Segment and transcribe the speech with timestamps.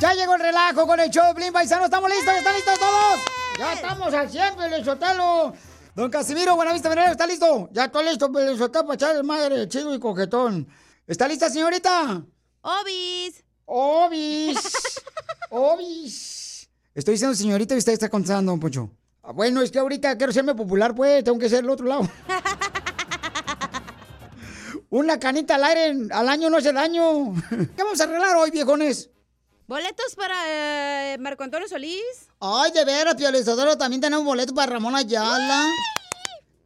[0.00, 1.84] Ya llegó el relajo con el show de Blin Paisano.
[1.84, 2.34] ¿Estamos listos?
[2.34, 3.20] ¿Están listos todos?
[3.58, 5.52] Ya estamos al 100, Pelizotelo.
[5.94, 7.68] Don Casimiro, Buenavista Venero, ¿está listo?
[7.72, 10.66] Ya estoy listo, Pelizotelo, para echar el madre chido y coquetón.
[11.06, 12.22] ¿Está lista, señorita?
[12.62, 13.44] Obis.
[13.66, 14.58] Obis.
[15.50, 16.70] Obis.
[16.94, 18.90] Estoy diciendo señorita y usted está contestando, don Poncho.
[19.22, 22.08] Ah, Bueno, es que ahorita quiero serme popular, pues, tengo que ser el otro lado.
[24.88, 27.34] Una canita al aire al año no hace daño.
[27.50, 29.10] ¿Qué vamos a arreglar hoy, viejones?
[29.70, 32.02] ¿Boletos para eh, Marco Antonio Solís?
[32.40, 35.64] Ay, de veras, Piolizadoro, también tenemos boleto para Ramón Ayala.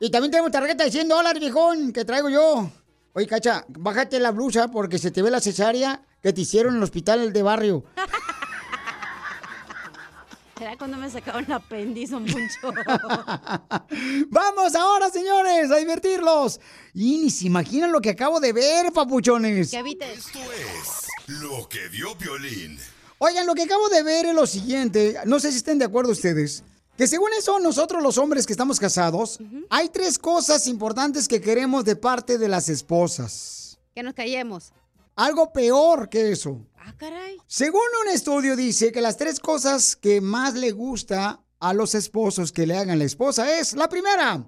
[0.00, 2.70] Y también tenemos tarjeta de 100 dólares, viejón, que traigo yo.
[3.12, 6.78] Oye, Cacha, bájate la blusa porque se te ve la cesárea que te hicieron en
[6.78, 7.84] el hospital de barrio.
[10.58, 12.72] Era cuando me sacaron el apéndice, mucho.
[14.30, 16.58] Vamos ahora, señores, a divertirlos.
[16.94, 19.72] Y ni se imaginan lo que acabo de ver, papuchones.
[19.72, 20.10] Que habite.
[20.10, 22.78] Esto es lo que vio Violín.
[23.26, 25.16] Oigan, lo que acabo de ver es lo siguiente.
[25.24, 26.62] No sé si estén de acuerdo ustedes.
[26.94, 29.38] Que según eso, nosotros los hombres que estamos casados,
[29.70, 33.78] hay tres cosas importantes que queremos de parte de las esposas.
[33.94, 34.74] Que nos callemos.
[35.16, 36.66] Algo peor que eso.
[36.76, 37.38] Ah, caray.
[37.46, 42.52] Según un estudio dice que las tres cosas que más le gusta a los esposos
[42.52, 44.46] que le hagan la esposa es, la primera,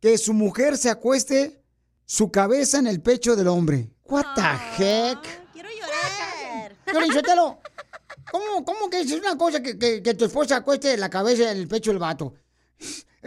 [0.00, 1.60] que su mujer se acueste
[2.06, 3.90] su cabeza en el pecho del hombre.
[4.04, 5.18] What the heck?
[5.52, 7.12] Quiero llorar.
[7.12, 7.58] Sotelo,
[8.34, 11.58] ¿cómo, ¿cómo que es una cosa que, que- que tu esposa acueste la cabeza en
[11.58, 12.34] el pecho del vato?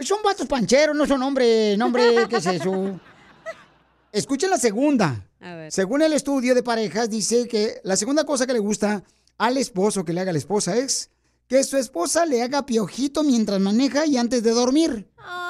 [0.00, 3.00] Son vatos pancheros, no son hombres, no hombre, ¿qué es eso?
[4.12, 5.24] Escuchen la segunda.
[5.40, 5.72] A ver.
[5.72, 9.02] Según el estudio de parejas, dice que la segunda cosa que le gusta
[9.38, 11.10] al esposo que le haga a la esposa es
[11.48, 15.08] que su esposa le haga piojito mientras maneja y antes de dormir.
[15.18, 15.47] Ah.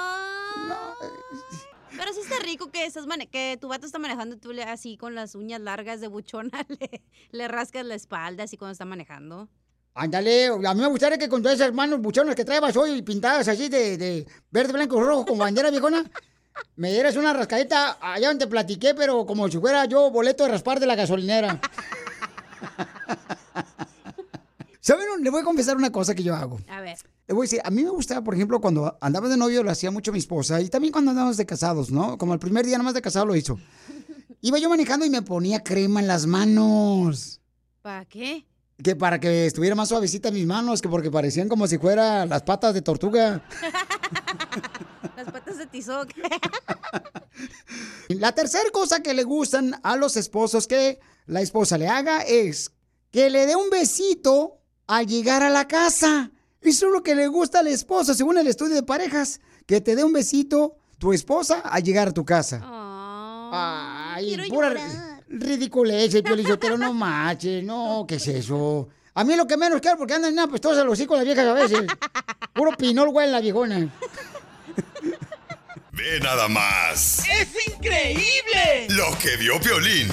[1.99, 4.97] Pero sí está rico que estás que tu vato está manejando y tú le así
[4.97, 9.49] con las uñas largas de buchona le, le rascas la espalda así cuando está manejando.
[9.95, 13.49] Ándale, a mí me gustaría que con todas esas manos buchonas que traebas hoy pintadas
[13.49, 16.09] así de, de verde, blanco rojo con bandera viejona,
[16.77, 20.79] me dieras una rascadita allá donde platiqué, pero como si fuera yo boleto de raspar
[20.79, 21.61] de la gasolinera.
[24.81, 25.07] ¿Saben?
[25.21, 26.61] Le voy a confesar una cosa que yo hago.
[26.69, 26.99] A ver.
[27.29, 29.71] Le voy a decir, a mí me gustaba, por ejemplo, cuando andaba de novio lo
[29.71, 32.17] hacía mucho mi esposa y también cuando andábamos de casados, ¿no?
[32.17, 33.59] Como el primer día nomás de casado lo hizo.
[34.41, 37.43] Iba yo manejando y me ponía crema en las manos.
[37.83, 38.47] ¿Para qué?
[38.83, 42.45] Que para que estuviera más suavecita mis manos, que porque parecían como si fuera las
[42.45, 43.45] patas de tortuga.
[45.17, 46.09] Las patas de tizoc.
[48.09, 52.71] La tercera cosa que le gustan a los esposos que la esposa le haga es
[53.11, 56.31] que le dé un besito al llegar a la casa.
[56.61, 59.41] Eso es lo que le gusta al esposo, según el estudio de parejas.
[59.67, 62.61] Que te dé un besito tu esposa al llegar a tu casa.
[62.65, 64.75] Ay, pura
[65.29, 68.89] ridiculez, el piolichotero, no manches, no, ¿qué es eso?
[69.15, 71.47] A mí lo que menos quiero, porque andan en una pestosa los hijos las viejas
[71.47, 71.81] a veces.
[72.55, 73.93] Puro pinol, güey, la viejona.
[75.99, 77.25] Ve nada más.
[77.29, 78.87] ¡Es increíble!
[78.91, 80.07] Lo que vio Violín.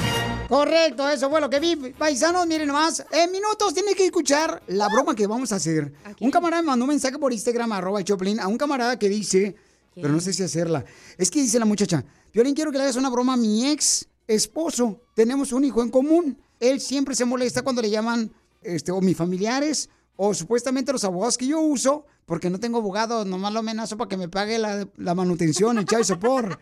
[0.50, 1.76] Correcto, eso fue lo que vi.
[1.76, 3.06] Paisanos, miren nomás.
[3.12, 5.94] En minutos tienen que escuchar la broma que vamos a hacer.
[6.20, 9.56] Un camarada me mandó un mensaje por Instagram, arroba Choplin, a un camarada que dice,
[9.94, 10.84] pero no sé si hacerla.
[11.20, 14.08] Es que dice la muchacha, Violín, quiero que le hagas una broma a mi ex
[14.28, 15.04] esposo.
[15.14, 16.36] Tenemos un hijo en común.
[16.60, 18.34] Él siempre se molesta cuando le llaman,
[18.64, 23.26] este, o mis familiares, o supuestamente los abogados que yo uso, porque no tengo abogado,
[23.26, 26.60] nomás lo amenazo para que me pague la, la manutención, el chavo sopor.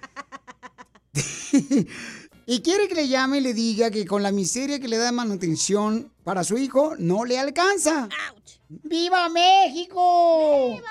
[2.46, 5.06] Y quiere que le llame y le diga que con la miseria que le da
[5.06, 8.10] de manutención para su hijo no le alcanza.
[8.68, 10.82] ¡Viva México!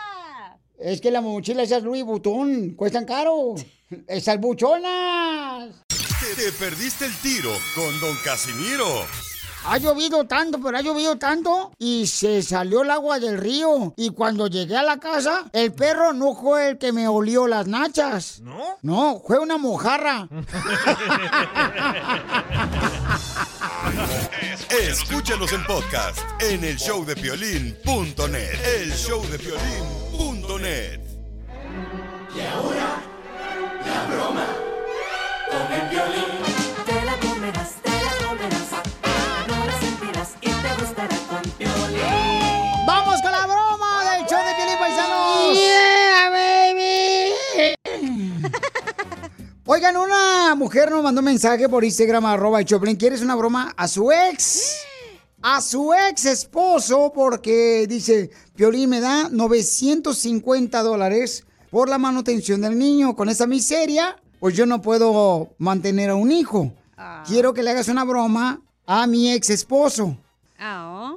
[0.78, 3.54] Es que la mochila esas Louis Vuitton cuestan caro.
[4.08, 5.74] Esas buchonas.
[5.88, 9.04] Te, te perdiste el tiro con Don Casimiro.
[9.64, 13.94] Ha llovido tanto, pero ha llovido tanto y se salió el agua del río.
[13.96, 17.68] Y cuando llegué a la casa, el perro no fue el que me olió las
[17.68, 18.40] nachas.
[18.40, 18.78] ¿No?
[18.82, 20.28] No, fue una mojarra.
[24.70, 28.80] Escúchanos en podcast en el showdepiolín.net.
[28.80, 31.00] El showdepiolín.net.
[32.34, 33.02] Y ahora,
[33.86, 34.46] la broma
[35.50, 36.41] con el violín.
[49.64, 52.96] Oigan, una mujer nos mandó un mensaje por Instagram, arroba el Choplin.
[52.96, 54.76] ¿Quieres una broma a su ex?
[55.40, 62.76] A su ex esposo, porque dice, Piolín me da 950 dólares por la manutención del
[62.76, 63.14] niño.
[63.14, 66.72] Con esa miseria, pues yo no puedo mantener a un hijo.
[67.26, 70.16] Quiero que le hagas una broma a mi ex esposo.
[70.58, 71.14] Ah,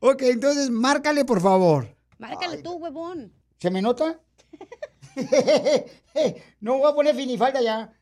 [0.00, 1.88] Ok, entonces márcale, por favor.
[2.18, 3.32] Márcale tú, huevón.
[3.58, 4.20] ¿Se me nota?
[6.60, 7.92] no voy a poner finifalda ya.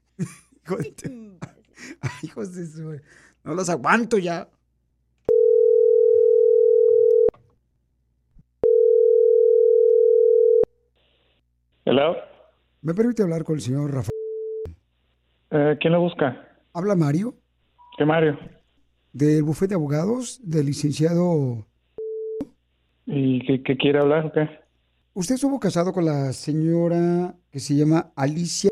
[0.64, 1.38] Hijo de tu-
[2.00, 3.00] Ay, hijos de su-
[3.44, 4.48] No los aguanto ya.
[11.84, 12.16] Hello.
[12.82, 14.10] ¿Me permite hablar con el señor Rafael?
[15.50, 16.48] Eh, ¿Quién lo busca?
[16.72, 17.34] ¿Habla Mario?
[17.96, 18.38] ¿Qué Mario?
[19.12, 21.66] Del bufete de abogados, del licenciado...
[23.06, 24.48] ¿Y qué, qué quiere hablar o qué?
[25.18, 28.68] Usted estuvo casado con la señora que se llama Alicia.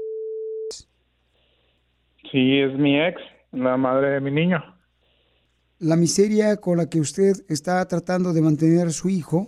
[2.30, 3.18] Sí, es mi ex,
[3.52, 4.62] la madre de mi niño.
[5.78, 9.46] La miseria con la que usted está tratando de mantener a su hijo.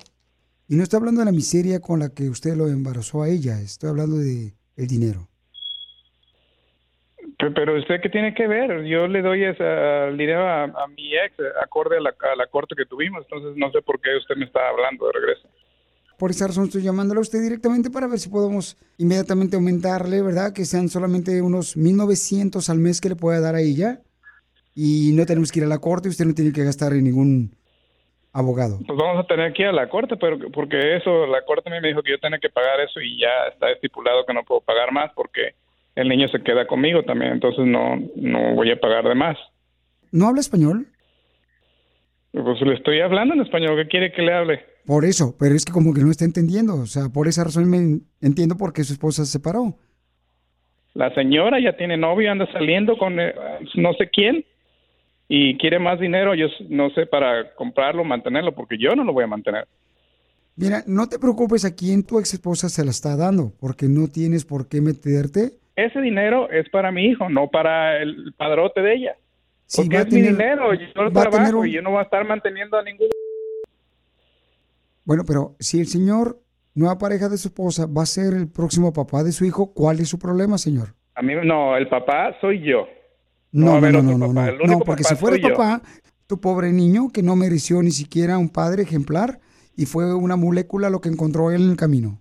[0.69, 3.61] Y no estoy hablando de la miseria con la que usted lo embarazó a ella.
[3.61, 5.29] Estoy hablando de el dinero.
[7.39, 8.85] Pe- Pero usted qué tiene que ver?
[8.85, 12.75] Yo le doy esa dinero a, a mi ex, acorde a la, a la corte
[12.75, 15.47] que tuvimos, entonces no sé por qué usted me está hablando de regreso.
[16.19, 20.53] Por esa razón estoy llamándole a usted directamente para ver si podemos inmediatamente aumentarle, ¿verdad?
[20.53, 24.01] Que sean solamente unos 1.900 al mes que le pueda dar a ella.
[24.75, 27.51] Y no tenemos que ir a la corte, usted no tiene que gastar en ningún
[28.33, 28.79] abogado.
[28.87, 31.73] Pues vamos a tener que ir a la corte, pero porque eso, la corte a
[31.73, 34.45] mí me dijo que yo tenía que pagar eso y ya está estipulado que no
[34.45, 35.55] puedo pagar más porque
[35.95, 39.39] el niño se queda conmigo también, entonces no, no voy a pagar de más.
[40.13, 40.87] ¿No habla español?
[42.45, 44.61] Pues le estoy hablando en español, ¿qué quiere que le hable?
[44.85, 46.75] Por eso, pero es que como que no está entendiendo.
[46.75, 49.75] O sea, por esa razón me entiendo por qué su esposa se separó.
[50.93, 53.35] La señora ya tiene novio, anda saliendo con eh,
[53.77, 54.45] no sé quién
[55.29, 59.25] y quiere más dinero, yo no sé para comprarlo, mantenerlo, porque yo no lo voy
[59.25, 59.67] a mantener.
[60.57, 64.09] Mira, no te preocupes a quién tu ex esposa se la está dando, porque no
[64.09, 65.53] tienes por qué meterte.
[65.75, 69.17] Ese dinero es para mi hijo, no para el padrote de ella.
[69.67, 71.83] Sí, porque va a es mi tener- dinero, yo a tener trabajo un- y yo
[71.83, 73.09] no voy a estar manteniendo a ningún...
[75.05, 76.41] Bueno, pero si el señor,
[76.75, 80.01] nueva pareja de su esposa, va a ser el próximo papá de su hijo, ¿cuál
[80.01, 80.95] es su problema, señor?
[81.15, 82.87] A mí no, el papá soy yo.
[83.53, 84.33] No, a no, no, no, no,
[84.67, 85.81] no, porque si fuera el papá,
[86.27, 89.39] tu pobre niño que no mereció ni siquiera un padre ejemplar
[89.77, 92.21] y fue una molécula lo que encontró él en el camino.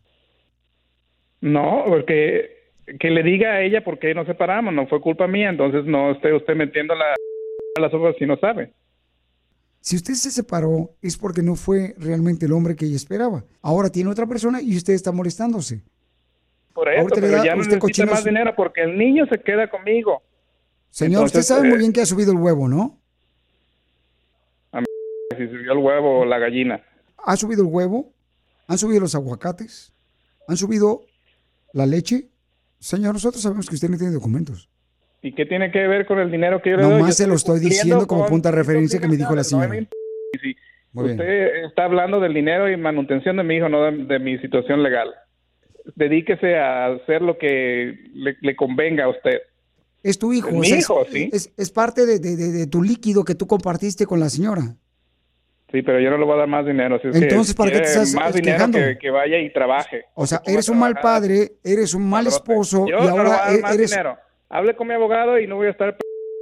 [1.41, 2.51] No, porque
[2.99, 6.11] que le diga a ella por qué nos separamos, no fue culpa mía, entonces no
[6.11, 7.15] esté usted metiendo la,
[7.81, 8.73] las ojos si no sabe.
[9.81, 13.43] Si usted se separó es porque no fue realmente el hombre que ella esperaba.
[13.61, 15.83] Ahora tiene otra persona y usted está molestándose.
[16.73, 19.39] Por eso, Ahorita pero ya no usted necesita cochinos- más dinero porque el niño se
[19.39, 20.23] queda conmigo.
[20.89, 22.99] Señor, Entonces, usted sabe eh, muy bien que ha subido el huevo, ¿no?
[24.71, 24.85] A mí,
[25.37, 26.81] si subió el huevo o la gallina.
[27.17, 28.11] Ha subido el huevo,
[28.67, 29.93] han subido los aguacates,
[30.47, 31.01] han subido
[31.73, 32.29] la leche.
[32.79, 34.69] Señor, nosotros sabemos que usted no tiene documentos.
[35.25, 36.91] ¿Y qué tiene que ver con el dinero que yo le doy?
[36.99, 39.43] Nomás se lo estoy diciendo como con punto de referencia que me dijo la no
[39.43, 39.69] señora.
[39.69, 39.89] bien.
[40.93, 44.83] usted está hablando del dinero y manutención de mi hijo, no de, de mi situación
[44.83, 45.09] legal.
[45.95, 49.39] Dedíquese a hacer lo que le, le convenga a usted.
[50.03, 50.49] Es tu hijo.
[50.49, 51.29] Es o mi sea, hijo, es, sí.
[51.33, 54.75] es, es parte de, de- tu líquido que tú compartiste con la señora.
[55.71, 56.99] Sí, pero yo no le voy a dar más dinero.
[57.01, 60.03] Si es Entonces, que ¿para qué te estás más dinero que, que vaya y trabaje.
[60.13, 63.19] O sea, eres un mal padre, eres un mal esposo Yo y no le voy
[63.19, 63.91] a ahora dar e- más eres...
[64.49, 65.97] Hable con mi abogado y no voy a estar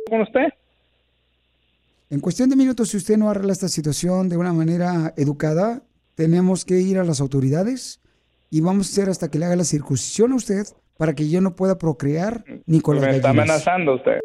[0.10, 0.48] con usted.
[2.10, 5.82] En cuestión de minutos, si usted no arregla esta situación de una manera educada,
[6.16, 8.00] tenemos que ir a las autoridades
[8.52, 10.66] y vamos a hacer hasta que le haga la circuncisión a usted
[10.98, 13.50] para que yo no pueda procrear ni con me las está gallinas.
[13.50, 14.20] amenazando usted.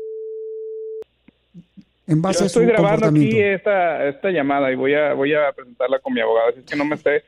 [2.07, 3.37] En base Yo a su estoy grabando comportamiento.
[3.37, 6.49] aquí esta, esta llamada y voy a, voy a presentarla con mi abogado.
[6.51, 7.23] Así es que no me esté...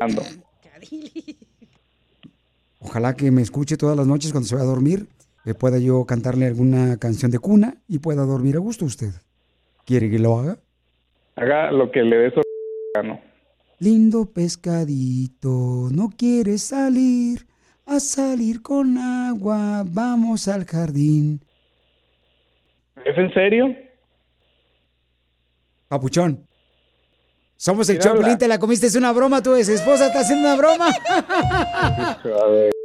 [0.00, 0.22] dando.
[2.80, 5.06] Ojalá que me escuche todas las noches cuando se va a dormir,
[5.44, 9.10] que pueda yo cantarle alguna canción de cuna y pueda dormir a gusto usted.
[9.84, 10.58] ¿Quiere que lo haga?
[11.36, 12.40] haga lo que le dé su
[12.94, 13.20] gano.
[13.80, 17.46] Lindo pescadito, no quieres salir
[17.86, 21.40] a salir con agua, vamos al jardín.
[23.04, 23.66] ¿Es en serio?
[25.88, 26.46] Papuchón.
[27.56, 30.56] Somos el la- te la comiste, es una broma, tu ex esposa está haciendo una
[30.56, 30.88] broma.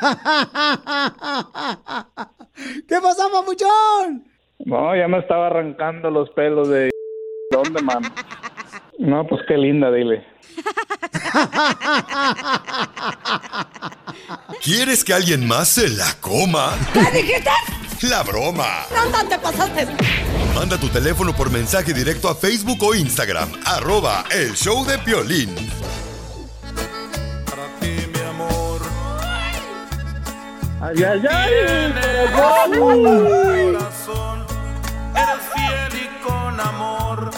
[2.88, 4.24] ¿Qué pasó, papuchón?
[4.64, 6.90] No, ya me estaba arrancando los pelos de...
[7.50, 8.02] ¿Dónde, man?
[8.98, 10.24] No, pues qué linda, dile.
[14.62, 16.72] ¿Quieres que alguien más se la coma?
[16.92, 17.50] ¿Qué dijiste?
[18.02, 18.86] La broma.
[18.92, 19.86] ¡No, te pasaste!
[20.54, 23.50] Manda tu teléfono por mensaje directo a Facebook o Instagram.
[23.64, 25.54] Arroba El Show de Piolín.
[30.86, 31.50] Ay, ay, ay,
[33.72, 34.44] corazón,
[35.16, 37.30] eres fiel y con amor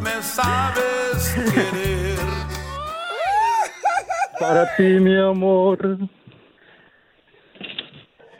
[0.00, 2.16] me sabes querer.
[4.38, 5.98] Para ti, mi amor.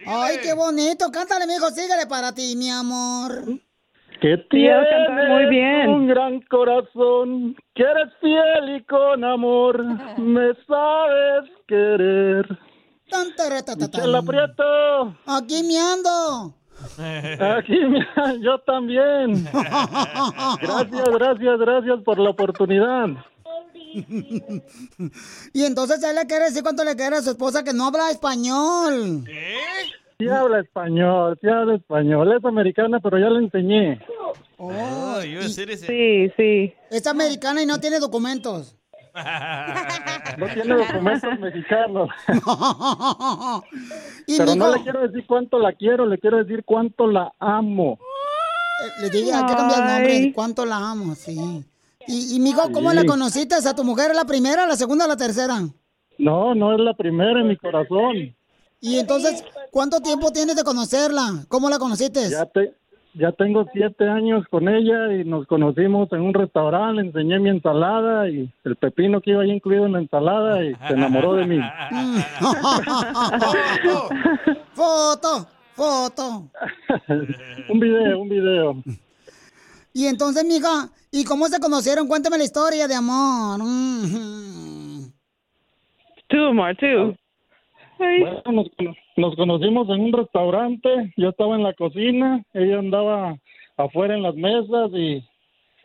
[0.07, 1.11] Ay, qué bonito.
[1.11, 3.33] Cántale, mijo, síguele para ti, mi amor.
[4.21, 5.88] Que tienes canta muy bien.
[5.88, 9.85] un gran corazón, que eres fiel y con amor
[10.19, 12.47] me sabes querer.
[13.08, 14.00] Tan, tara, ta, ta, tan.
[14.00, 15.16] Chela Prieto.
[15.26, 16.54] Aquí me ando.
[17.56, 19.44] Aquí, mira, yo también.
[20.60, 23.08] Gracias, gracias, gracias por la oportunidad.
[25.52, 28.10] Y entonces él le quiere decir cuánto le quiere a su esposa que no habla
[28.10, 29.25] español.
[30.18, 32.36] Sí habla español, sí habla español.
[32.36, 34.00] Es americana, pero ya le enseñé.
[34.58, 36.75] Oh, Sí, sí.
[36.90, 38.75] Es americana y no tiene documentos.
[40.38, 42.08] No tiene documentos mexicanos.
[44.26, 47.99] Y Pero no le quiero decir cuánto la quiero, le quiero decir cuánto la amo.
[49.00, 50.32] Le dije, hay que cambiar el nombre.
[50.35, 51.14] ¿Cuánto la amo?
[51.14, 51.64] Sí.
[52.08, 52.96] Y, y mijo, ¿cómo Sí.
[52.96, 53.54] la conociste?
[53.54, 55.61] ¿A tu mujer la primera, la segunda o la tercera?
[56.18, 58.35] No, no es la primera en mi corazón.
[58.80, 61.44] Y entonces, ¿cuánto tiempo tienes de conocerla?
[61.49, 62.28] ¿Cómo la conociste?
[62.28, 62.75] Ya, te,
[63.18, 67.49] ya tengo siete años con ella y nos conocimos en un restaurante, le enseñé mi
[67.50, 71.46] ensalada y el pepino que iba ahí incluido en la ensalada y se enamoró de
[71.46, 71.58] mí.
[74.75, 76.50] foto, foto.
[77.68, 78.82] un video, un video.
[79.94, 82.06] Y entonces, mija, ¿y cómo se conocieron?
[82.06, 83.61] Cuéntame la historia de amor.
[83.62, 85.11] Mm.
[86.28, 87.16] Tú, amor, tú.
[87.99, 88.67] Bueno, nos,
[89.17, 93.37] nos conocimos en un restaurante, yo estaba en la cocina, ella andaba
[93.76, 95.25] afuera en las mesas y,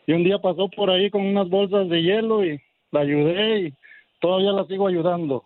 [0.06, 3.74] y un día pasó por ahí con unas bolsas de hielo y la ayudé y
[4.20, 5.44] todavía la sigo ayudando.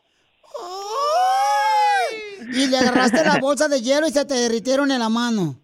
[2.53, 5.57] Y le agarraste la bolsa de hielo y se te derritieron en la mano.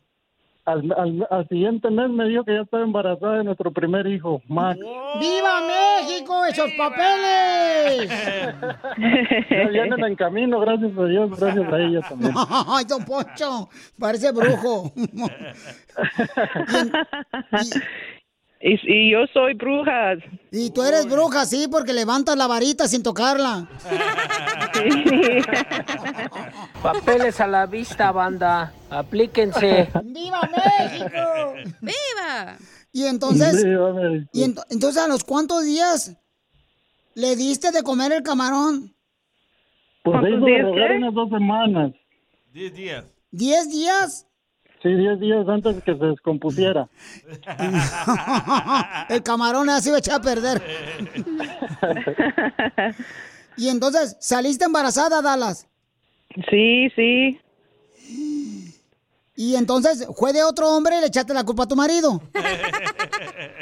[0.65, 4.41] Al, al, al siguiente mes me dijo que ya estaba embarazada de nuestro primer hijo,
[4.47, 4.79] Max.
[5.19, 6.45] ¡Viva México!
[6.45, 8.09] ¡Esos papeles!
[9.51, 12.33] Ya vienen en camino, gracias a Dios, gracias a ella también.
[12.69, 13.69] ¡Ay, don Poncho!
[13.99, 14.93] Parece brujo.
[18.65, 20.13] Y, y yo soy bruja.
[20.53, 23.67] Y tú eres bruja, sí, porque levantas la varita sin tocarla.
[26.83, 28.73] Papeles a la vista, banda.
[28.91, 29.89] Aplíquense.
[30.05, 31.55] ¡Viva México!
[31.81, 32.57] ¡Viva!
[32.93, 34.31] Y entonces, Viva México.
[34.33, 36.17] y ento- entonces, ¿a los cuántos días
[37.15, 38.95] le diste de comer el camarón?
[40.03, 40.97] Pues se ¿Cuántos hizo de días rogar qué?
[40.99, 41.93] unas dos semanas.
[42.53, 43.05] Diez días.
[43.31, 44.27] ¿Diez días?
[44.83, 46.89] Sí, diez días antes que se descompusiera.
[49.09, 50.61] el camarón así va a echar a perder.
[53.57, 55.67] y entonces, ¿saliste embarazada, Dallas?
[56.51, 57.39] Sí, sí.
[59.35, 62.21] Y entonces, ¿fue de otro hombre y le echaste la culpa a tu marido?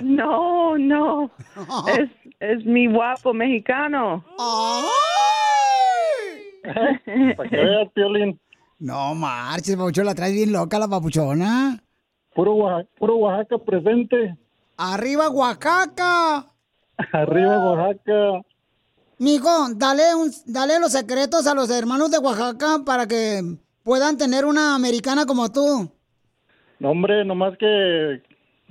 [0.03, 1.31] No, no.
[1.99, 2.09] Es,
[2.41, 4.25] es mi guapo mexicano.
[6.63, 8.41] Para que veas, Piolín.
[8.79, 11.83] No marches, Papuchón, la traes bien loca la papuchona.
[12.35, 14.37] Puro Oaxaca, puro Oaxaca presente.
[14.77, 16.47] ¡Arriba, Oaxaca!
[17.13, 18.43] Arriba Oaxaca.
[19.21, 23.43] Mijo, dale, un, dale los secretos a los hermanos de Oaxaca para que
[23.83, 25.93] puedan tener una americana como tú.
[26.79, 28.23] No, hombre, nomás que,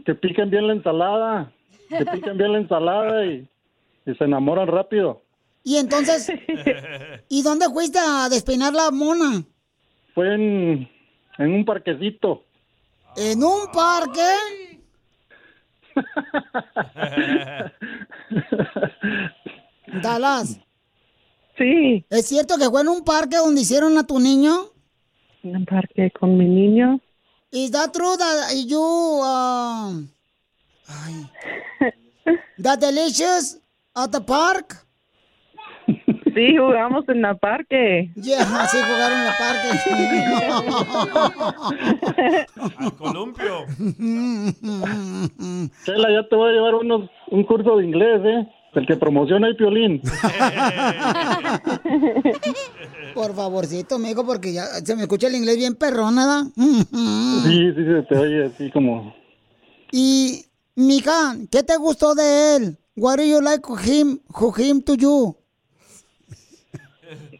[0.03, 1.53] que piquen bien la ensalada.
[1.88, 3.48] Que piquen bien la ensalada y,
[4.08, 5.22] y se enamoran rápido.
[5.63, 6.32] Y entonces,
[7.29, 9.44] ¿y dónde fuiste a despeinar la mona?
[10.15, 10.89] Fue en,
[11.38, 12.44] en un parquecito.
[13.15, 14.32] ¿En un parque?
[20.01, 20.60] Dallas.
[21.58, 22.05] Sí.
[22.10, 24.53] ¿Es cierto que fue en un parque donde hicieron a tu niño?
[25.43, 27.00] En un parque con mi niño.
[27.51, 29.91] Is that true that you, uh,
[32.60, 33.60] The Delicious
[33.96, 34.86] at the park?
[36.36, 38.12] Sí, jugamos en el parque.
[38.15, 39.69] Yeah, sí jugaron en el parque.
[42.77, 43.65] Al columpio.
[45.86, 48.48] Chela, ya te voy a llevar unos, un curso de inglés, ¿eh?
[48.74, 50.02] El que promociona el piolín.
[53.16, 56.44] Por favorcito, amigo, porque ya se me escucha el inglés bien perrón, ¿verdad?
[57.44, 59.14] Sí, sí, se te oye así como...
[59.92, 60.46] Y,
[60.76, 62.78] mija, ¿qué te gustó de él?
[62.96, 64.20] What do you like him,
[64.58, 65.36] him to you?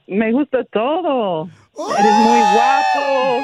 [0.08, 1.48] Me gusta todo.
[2.00, 3.44] Eres muy guapo,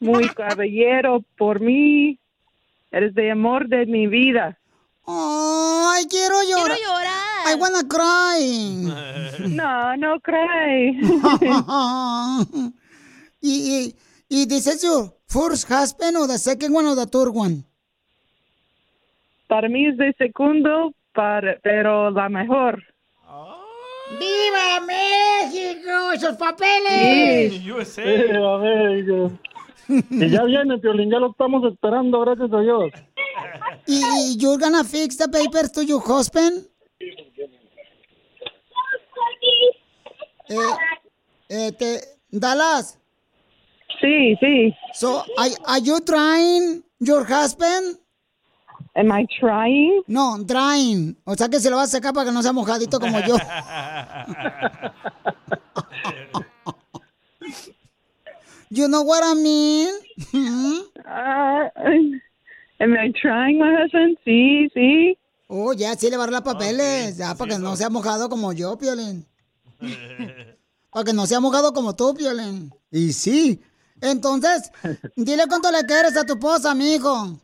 [0.00, 2.18] muy caballero por mí.
[2.90, 4.58] Eres de amor de mi vida.
[5.06, 6.76] Ay, quiero llorar.
[6.76, 7.46] Quiero llorar.
[7.46, 8.90] I wanna cry.
[9.48, 10.96] No, no cry.
[13.40, 13.96] y, y,
[14.28, 17.64] y this is your first husband or the second one or the third one?
[19.48, 22.82] Para mí es de segundo, para, pero la mejor.
[24.18, 26.12] ¡Viva México!
[26.14, 27.60] ¡Esos papeles!
[27.66, 28.02] USA.
[28.04, 29.30] Eh, a ver, yo-
[30.10, 32.90] Y ya viene, Piolín, ya lo estamos esperando, gracias a Dios.
[33.86, 36.66] ¿Y, you're gonna fix the papers to your husband?
[40.48, 40.56] Eh,
[41.48, 42.98] eh, te- Dallas.
[44.00, 44.74] Sí, sí.
[44.92, 47.98] So, are, are you trying your husband?
[48.96, 50.02] Am I trying?
[50.06, 51.16] No, drying.
[51.24, 53.36] O sea que se lo vas a sacar para que no sea mojadito como yo.
[58.70, 59.94] You know what I mean?
[61.06, 61.70] Ah,
[62.84, 64.16] am I trying, my husband?
[64.24, 65.18] Sí, sí.
[65.48, 67.16] Oh, ya, sí le va a dar las papeles.
[67.18, 69.24] ya, para que no sea mojado como yo, Piolín.
[70.90, 72.70] para que no sea mojado como tú, Piolín.
[72.90, 73.60] Y sí.
[74.00, 74.70] Entonces,
[75.16, 77.38] dile cuánto le quieres a tu esposa, amigo.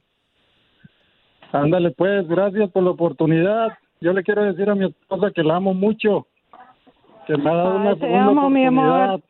[1.53, 3.69] Ándale, pues, gracias por la oportunidad.
[4.01, 6.27] Yo le quiero decir a mi esposa que la amo mucho,
[7.27, 9.05] que me ha dado Ay, una te segunda amo, mi oportunidad.
[9.05, 9.23] amor.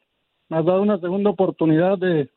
[0.49, 2.31] Me has dado una segunda oportunidad de,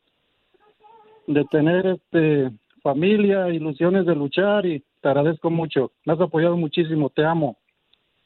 [1.28, 2.52] de tener este
[2.84, 5.92] familia, ilusiones de luchar y te agradezco mucho.
[6.06, 7.58] Me has apoyado muchísimo, te amo.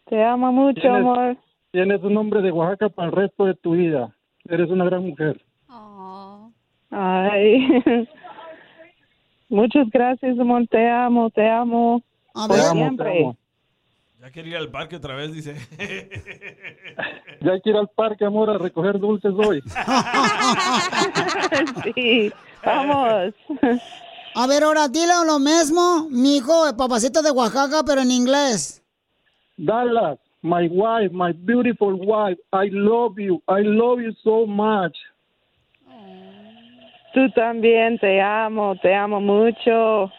[0.09, 1.37] Te amo mucho, Tienes- amor.
[1.71, 4.13] Tienes un nombre de Oaxaca para el resto de tu vida.
[4.49, 5.39] Eres una gran mujer.
[6.89, 7.83] Ay.
[9.49, 10.65] Muchas gracias, amor.
[10.69, 12.01] Te amo, te amo.
[12.33, 13.19] A Por Te amo, te siempre.
[13.19, 13.37] amo.
[14.19, 15.55] Ya quería ir al parque otra vez, dice.
[17.41, 19.61] Ya hay que ir al parque, amor, a recoger dulces hoy.
[21.95, 22.31] sí,
[22.65, 23.35] vamos.
[24.39, 28.83] A ver, ahora dile lo mismo, mi hijo, papacito de Oaxaca, pero en inglés.
[29.57, 33.41] Dallas, my wife, my beautiful wife, I love you.
[33.47, 34.95] I love you so much.
[37.15, 40.11] Tú también, te amo, te amo mucho.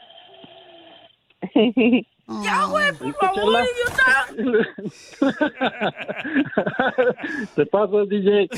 [2.28, 4.26] Ya, güey, por favor, idiota.
[7.56, 8.50] Te paso el DJ.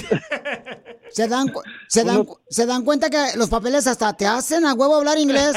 [1.11, 1.53] ¿Se dan,
[1.87, 5.53] se, dan, ¿Se dan cuenta que los papeles hasta te hacen a huevo hablar inglés?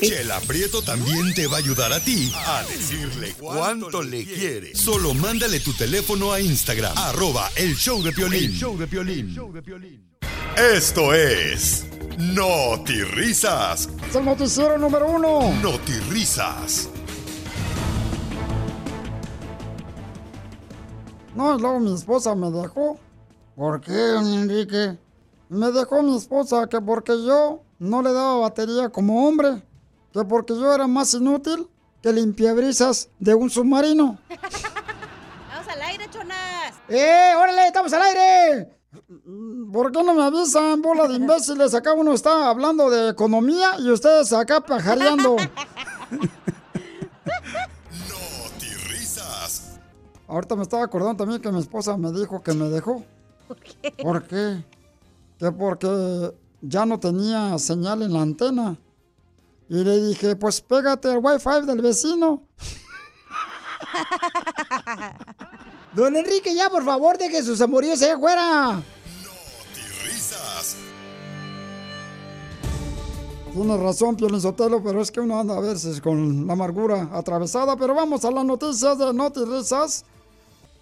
[0.00, 4.74] Chela Prieto también te va a ayudar a ti a decirle cuánto le quiere.
[4.74, 8.50] Solo mándale tu teléfono a Instagram, arroba el show de Piolín.
[8.50, 8.86] El show de
[10.60, 11.86] Esto es
[12.18, 13.88] No Risas.
[14.06, 15.54] Es el noticiero número uno.
[15.62, 15.70] No
[16.10, 16.90] Risas.
[21.34, 23.00] No, y luego mi esposa me dejó.
[23.56, 24.98] ¿Por qué, don Enrique?
[25.48, 29.62] Me dejó mi esposa que porque yo no le daba batería como hombre,
[30.12, 31.70] que porque yo era más inútil
[32.02, 34.18] que limpiabrisas de un submarino.
[34.28, 36.74] Vamos al aire, chonas.
[36.86, 38.79] ¡Eh, órale, estamos al aire!
[39.72, 41.74] ¿Por qué no me avisan, bola de imbéciles?
[41.74, 45.36] Acá uno está hablando de economía y ustedes acá pajareando.
[48.88, 49.80] Risas.
[50.28, 53.02] Ahorita me estaba acordando también que mi esposa me dijo que me dejó.
[53.48, 53.90] ¿Por qué?
[54.00, 54.64] ¿Por qué?
[55.40, 58.78] Que porque ya no tenía señal en la antena.
[59.68, 62.44] Y le dije, pues pégate al wifi del vecino.
[65.94, 68.80] Don Enrique, ya por favor, de que sus amoríos allá afuera.
[73.52, 77.76] Tienes razón, Piolín Sotelo, pero es que uno anda a veces con la amargura atravesada.
[77.76, 80.04] Pero vamos a las noticias de Noti Risas.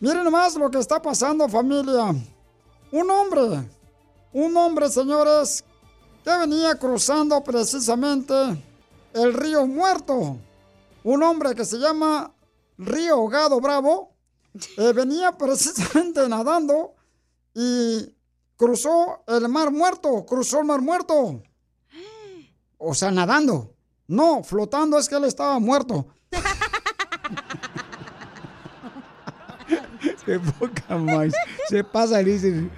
[0.00, 2.14] Miren nomás lo que está pasando, familia.
[2.92, 3.68] Un hombre,
[4.34, 5.64] un hombre, señores,
[6.22, 8.34] que venía cruzando precisamente
[9.14, 10.36] el río Muerto.
[11.04, 12.34] Un hombre que se llama
[12.76, 14.12] Río Gado Bravo.
[14.76, 16.94] eh, venía precisamente nadando
[17.54, 18.14] y
[18.56, 21.42] cruzó el Mar Muerto, cruzó el Mar Muerto.
[22.78, 23.74] O sea, nadando.
[24.06, 26.06] No, flotando es que él estaba muerto.
[30.24, 31.32] Qué poca más.
[31.68, 32.70] Se pasa, dice.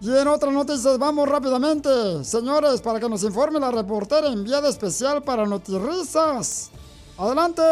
[0.00, 2.24] Y en otras noticias vamos rápidamente.
[2.24, 6.70] Señores, para que nos informe la reportera enviada especial para Notirrisas.
[7.16, 7.62] Adelante,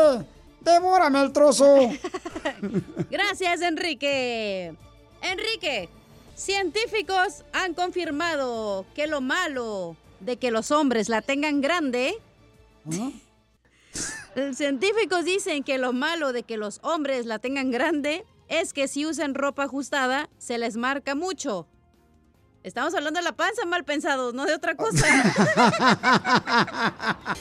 [0.60, 1.76] devórame el trozo.
[3.10, 4.74] Gracias, Enrique.
[5.22, 5.88] Enrique,
[6.36, 12.14] científicos han confirmado que lo malo de que los hombres la tengan grande.
[14.54, 19.06] Científicos dicen que lo malo de que los hombres la tengan grande es que si
[19.06, 21.66] usan ropa ajustada se les marca mucho.
[22.62, 25.06] Estamos hablando de la panza, mal pensados, no de otra cosa.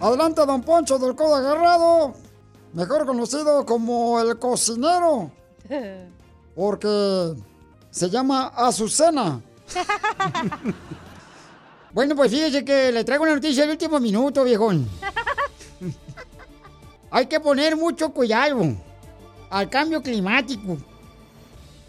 [0.00, 2.27] Adelante, don Poncho del Codo Agarrado.
[2.72, 5.30] Mejor conocido como el cocinero.
[6.54, 7.34] Porque
[7.90, 9.40] se llama Azucena.
[11.90, 14.86] Bueno, pues fíjese que le traigo una noticia del último minuto, viejón.
[17.10, 18.76] Hay que poner mucho cuidado
[19.48, 20.76] al cambio climático.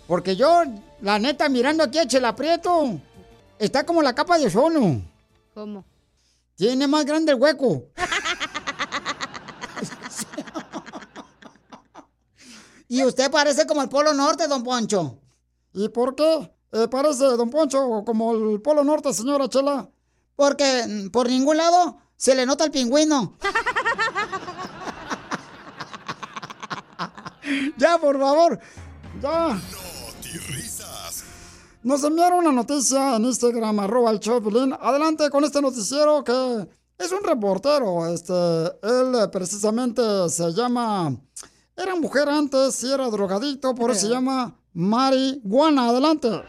[0.08, 0.64] Porque yo,
[1.02, 3.00] la neta, mirando aquí a Chela Prieto,
[3.60, 5.02] está como la capa de ozono.
[5.54, 5.84] ¿Cómo?
[6.56, 7.84] Tiene más grande el hueco.
[12.90, 15.20] Y usted parece como el Polo Norte, don Poncho.
[15.74, 16.52] ¿Y por qué?
[16.72, 19.88] Eh, parece, don Poncho, como el Polo Norte, señora Chela.
[20.36, 23.38] Porque mm, por ningún lado se le nota el pingüino.
[27.78, 28.60] ya, por favor.
[29.22, 29.62] Ya.
[31.84, 34.74] Nos enviaron una noticia en Instagram, arroba el Choplin.
[34.82, 38.08] Adelante con este noticiero que es un reportero.
[38.08, 41.16] Este, él eh, precisamente se llama.
[41.82, 45.88] Era mujer antes y era drogadicto, por eso se llama marihuana.
[45.88, 46.44] Adelante.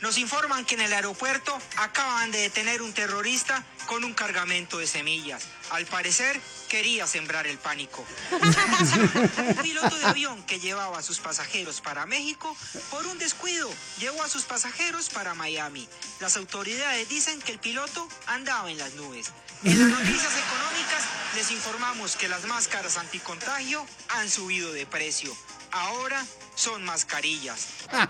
[0.00, 4.88] Nos informan que en el aeropuerto acaban de detener un terrorista con un cargamento de
[4.88, 5.44] semillas.
[5.70, 8.04] Al parecer, quería sembrar el pánico.
[8.32, 12.56] un piloto de avión que llevaba a sus pasajeros para México,
[12.90, 15.88] por un descuido, llevó a sus pasajeros para Miami.
[16.18, 19.32] Las autoridades dicen que el piloto andaba en las nubes.
[19.64, 25.32] En las noticias económicas les informamos que las máscaras anticontagio han subido de precio.
[25.72, 27.66] Ahora son mascarillas.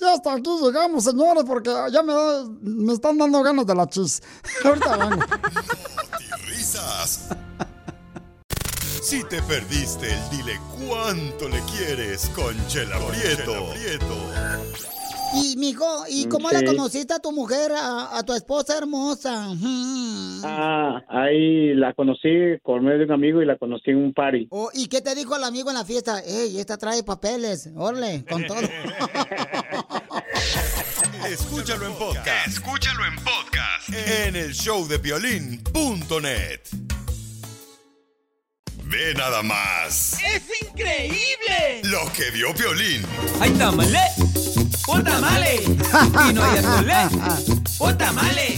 [0.00, 3.88] Ya hasta aquí llegamos, señores, porque ya me, da- me están dando ganas de la
[3.88, 4.20] chis.
[4.64, 5.24] Ahorita vengo.
[6.46, 7.20] Risas.
[9.02, 13.72] Si te perdiste el dile cuánto le quieres con Chela Prieto.
[15.32, 19.48] Y, mijo, ¿y cómo la conociste a tu mujer, a, a tu esposa hermosa?
[19.54, 20.42] Mm.
[20.44, 22.28] Ah, ahí la conocí
[22.62, 24.46] por medio de un amigo y la conocí en un party.
[24.50, 26.20] Oh, ¿Y qué te dijo el amigo en la fiesta?
[26.20, 27.68] Ey, esta trae papeles.
[27.74, 28.58] Órale, con todo.
[31.28, 32.46] Escúchalo en podcast.
[32.48, 33.88] Escúchalo en podcast.
[34.06, 36.60] En el showdepiolín.net.
[38.86, 41.80] Ve nada más ¡Es increíble!
[41.84, 43.02] lo que vio Piolín.
[43.40, 43.98] ¡Ay, tamale!
[44.86, 45.62] ¡Un tamale!
[45.64, 46.94] Y no hay atole.
[47.80, 48.56] ¡Un tamale!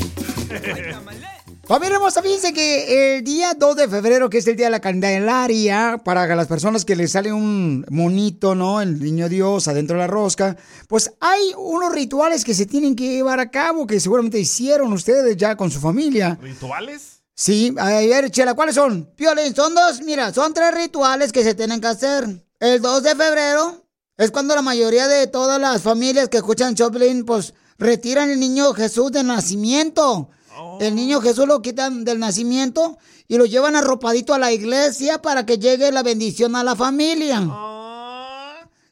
[1.67, 4.81] Familia hermosa, fíjense que el día 2 de febrero, que es el día de la
[4.81, 8.81] Candelaria, para las personas que les sale un monito, ¿no?
[8.81, 10.57] El niño Dios adentro de la rosca,
[10.89, 15.37] pues hay unos rituales que se tienen que llevar a cabo, que seguramente hicieron ustedes
[15.37, 16.39] ya con su familia.
[16.41, 17.23] ¿Rituales?
[17.35, 19.11] Sí, a ver, Chela, ¿cuáles son?
[19.17, 22.29] Piolín, son dos, mira, son tres rituales que se tienen que hacer.
[22.61, 23.86] El 2 de febrero
[24.19, 28.73] es cuando la mayoría de todas las familias que escuchan Choplin, pues, retiran el niño
[28.73, 30.31] Jesús de nacimiento.
[30.81, 32.97] El niño Jesús lo quitan del nacimiento
[33.29, 37.41] y lo llevan arropadito a la iglesia para que llegue la bendición a la familia.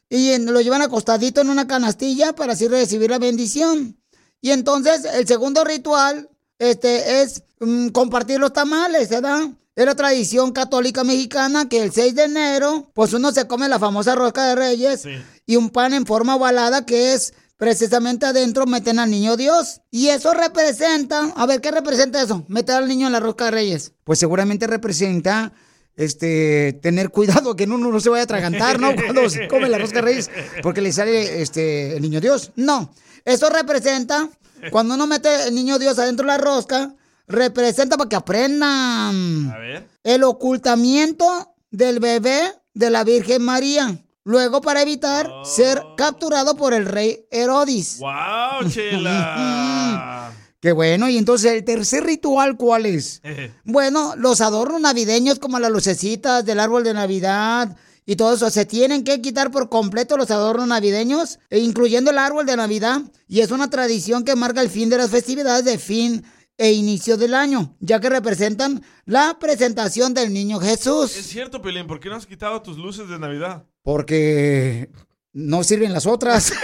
[0.09, 3.99] Y en- lo llevan acostadito en una canastilla para así recibir la bendición.
[4.41, 9.41] Y entonces el segundo ritual este, es mm, compartir los tamales, ¿verdad?
[9.75, 13.77] Es la tradición católica mexicana que el 6 de enero, pues uno se come la
[13.77, 15.03] famosa rosca de reyes
[15.45, 19.81] y un pan en forma ovalada que es precisamente adentro meten al niño Dios.
[19.91, 22.45] Y eso representa, a ver, ¿qué representa eso?
[22.47, 23.91] Meter al niño en la rosca de reyes.
[24.05, 25.51] Pues seguramente representa
[25.97, 28.95] este, tener cuidado que uno no se vaya a atragantar, ¿no?
[28.95, 30.31] Cuando se come la rosca de reyes,
[30.63, 32.53] porque le sale este, el niño Dios.
[32.55, 32.93] No,
[33.25, 34.29] eso representa,
[34.71, 36.95] cuando uno mete el niño Dios adentro de la rosca,
[37.27, 39.87] representa para que aprendan A ver.
[40.03, 42.41] el ocultamiento del bebé
[42.73, 43.97] de la Virgen María.
[44.23, 47.99] Luego, para evitar ser capturado por el rey Herodis.
[47.99, 50.31] ¡Wow, Chela!
[50.59, 53.21] Qué bueno, y entonces el tercer ritual, ¿cuál es?
[53.65, 57.75] Bueno, los adornos navideños como las lucecitas del árbol de Navidad
[58.07, 62.19] y todo eso, se tienen que quitar por completo los adornos navideños, e incluyendo el
[62.19, 63.01] árbol de Navidad.
[63.27, 66.23] Y es una tradición que marca el fin de las festividades de fin
[66.57, 71.15] e inicio del año, ya que representan la presentación del niño Jesús.
[71.15, 73.65] Es cierto, Pelín, ¿por qué no has quitado tus luces de Navidad?
[73.83, 74.89] Porque
[75.33, 76.53] no sirven las otras.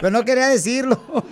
[0.00, 1.24] pero no quería decirlo.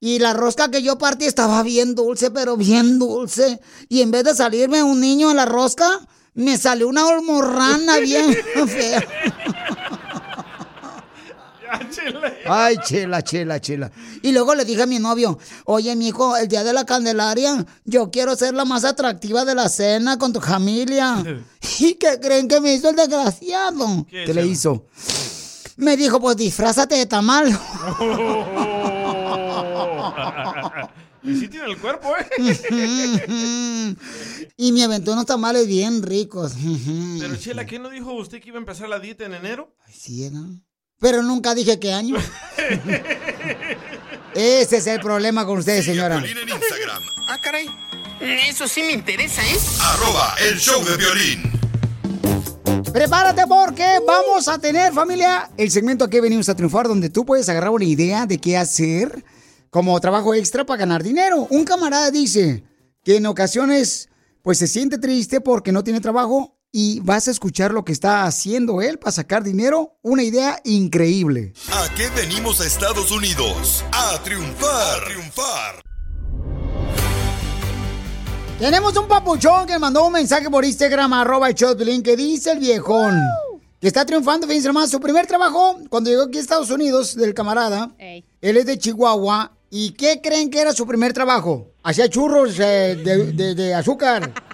[0.00, 3.60] Y la rosca que yo partí estaba bien dulce, pero bien dulce.
[3.88, 8.34] Y en vez de salirme un niño en la rosca, me salió una almorrana bien
[8.68, 9.02] fea.
[12.46, 13.90] Ay, chela, chela, chela.
[14.22, 18.10] Y luego le dije a mi novio, oye, mijo, el día de la Candelaria, yo
[18.10, 21.22] quiero ser la más atractiva de la cena con tu familia.
[21.78, 24.06] ¿Y qué creen que me hizo el desgraciado?
[24.08, 24.86] ¿Qué, ¿Qué le hizo?
[25.76, 27.48] Me dijo, pues disfrázate de tamal.
[31.24, 32.28] y sí tiene el cuerpo, ¿eh?
[34.56, 36.52] y me aventó unos tamales bien ricos.
[37.18, 39.74] Pero Chela, ¿qué no dijo usted que iba a empezar la dieta en enero?
[39.90, 40.60] Sí, ¿no?
[41.04, 42.16] Pero nunca dije qué año.
[44.34, 46.24] Ese es el problema con ustedes, señora.
[47.28, 47.68] Ah, caray.
[48.48, 49.58] Eso sí me interesa, ¿eh?
[49.82, 51.42] Arroba el show de violín.
[52.90, 57.50] Prepárate porque vamos a tener, familia, el segmento que venimos a triunfar, donde tú puedes
[57.50, 59.26] agarrar una idea de qué hacer
[59.68, 61.46] como trabajo extra para ganar dinero.
[61.50, 62.64] Un camarada dice
[63.04, 64.08] que en ocasiones,
[64.40, 68.24] pues se siente triste porque no tiene trabajo y vas a escuchar lo que está
[68.24, 69.96] haciendo él para sacar dinero.
[70.02, 71.52] Una idea increíble.
[71.72, 73.84] ¿A qué venimos a Estados Unidos?
[73.92, 75.02] A triunfar.
[75.02, 75.82] A triunfar.
[78.58, 82.58] Tenemos un papuchón que mandó un mensaje por Instagram, arroba el Choplin, que dice el
[82.58, 83.20] viejón
[83.80, 87.34] que está triunfando, fíjense nomás, su primer trabajo cuando llegó aquí a Estados Unidos, del
[87.34, 88.24] camarada, Ey.
[88.40, 91.68] él es de Chihuahua, ¿y qué creen que era su primer trabajo?
[91.84, 94.32] Hacía churros eh, de, de- de azúcar.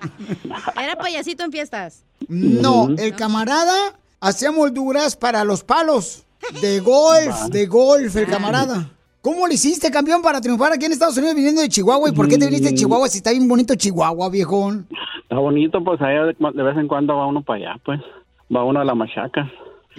[0.82, 2.04] Era payasito en fiestas.
[2.28, 3.74] No, el camarada
[4.20, 6.24] hacía molduras para los palos
[6.60, 8.90] de golf, de golf, el camarada.
[9.20, 12.08] ¿Cómo le hiciste, campeón, para triunfar aquí en Estados Unidos viniendo de Chihuahua?
[12.08, 14.86] ¿Y por qué te viniste de Chihuahua si está bien bonito Chihuahua, viejón?
[15.22, 18.00] Está bonito, pues allá de, de vez en cuando va uno para allá, pues.
[18.54, 19.50] Va uno a la machaca.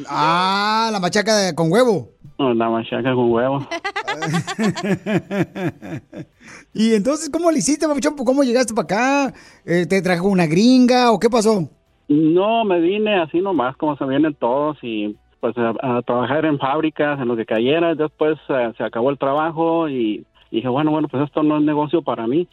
[0.08, 2.10] Ah, la machaca de- con huevo.
[2.38, 3.68] La machaca con huevo.
[6.74, 8.16] y entonces, ¿cómo le hiciste, papuchón?
[8.16, 9.34] ¿Cómo llegaste para acá?
[9.66, 11.70] Eh, ¿Te trajo una gringa o qué pasó?
[12.08, 16.60] No, me vine así nomás, como se vienen todos, y pues a, a trabajar en
[16.60, 17.96] fábricas, en lo que cayera.
[17.96, 22.02] Después eh, se acabó el trabajo y dije, bueno, bueno, pues esto no es negocio
[22.02, 22.48] para mí.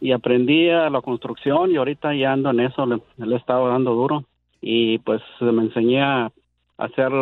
[0.00, 3.68] Y aprendí a la construcción y ahorita ya ando en eso, le, le he estado
[3.68, 4.24] dando duro.
[4.60, 6.32] Y pues me enseñé a
[6.84, 7.12] hacer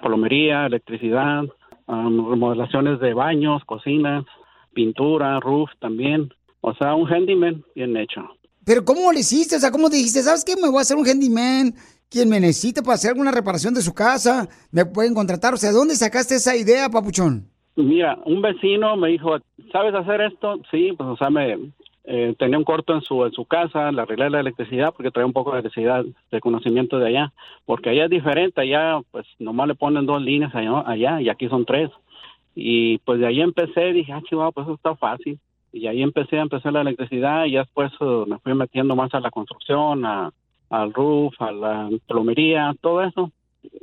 [0.00, 1.44] plomería, electricidad,
[1.86, 4.24] um, remodelaciones de baños, cocinas,
[4.72, 6.32] pintura, roof también.
[6.60, 8.22] O sea, un handyman bien hecho.
[8.64, 9.56] Pero ¿cómo le hiciste?
[9.56, 10.22] O sea, ¿cómo dijiste?
[10.22, 10.54] ¿Sabes qué?
[10.56, 11.74] Me voy a hacer un handyman.
[12.10, 15.54] Quien me necesite para hacer alguna reparación de su casa, me pueden contratar.
[15.54, 17.48] O sea, ¿dónde sacaste esa idea, papuchón?
[17.76, 19.36] Mira, un vecino me dijo,
[19.72, 20.56] ¿sabes hacer esto?
[20.70, 21.70] Sí, pues o sea, me
[22.10, 25.26] eh, tenía un corto en su en su casa, le arreglé la electricidad porque traía
[25.26, 27.32] un poco de electricidad de conocimiento de allá,
[27.66, 31.48] porque allá es diferente, allá pues nomás le ponen dos líneas allá, allá y aquí
[31.48, 31.90] son tres.
[32.54, 35.38] Y pues de ahí empecé, dije, ah, chihuahua, pues eso está fácil.
[35.70, 39.20] Y ahí empecé a empezar la electricidad y después eh, me fui metiendo más a
[39.20, 40.32] la construcción, a,
[40.70, 43.30] al roof, a la plomería, todo eso.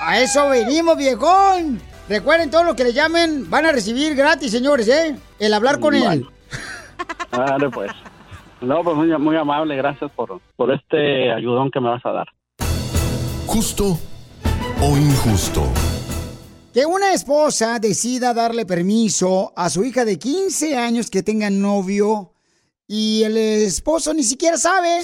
[0.01, 1.79] A eso venimos, viejón.
[2.09, 5.15] Recuerden, todo lo que le llamen van a recibir gratis, señores, ¿eh?
[5.39, 6.25] El hablar con él.
[7.31, 7.91] Dale pues.
[8.61, 12.27] No, pues muy, muy amable, gracias por, por este ayudón que me vas a dar.
[13.45, 13.97] ¿Justo
[14.81, 15.63] o injusto?
[16.73, 22.33] Que una esposa decida darle permiso a su hija de 15 años que tenga novio
[22.87, 25.01] y el esposo ni siquiera sabe.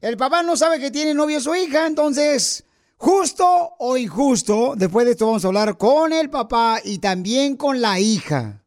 [0.00, 2.64] El papá no sabe que tiene novio su hija, entonces,
[2.96, 3.46] justo
[3.78, 7.98] o injusto, después de esto vamos a hablar con el papá y también con la
[7.98, 8.62] hija.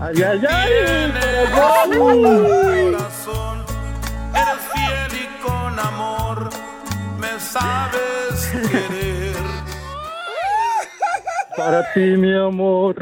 [0.00, 0.72] Ay, ay, ay,
[1.98, 3.64] corazón,
[4.32, 6.50] eres fiel y con amor
[7.18, 9.34] me sabes querer.
[11.56, 12.94] Para ti, mi amor,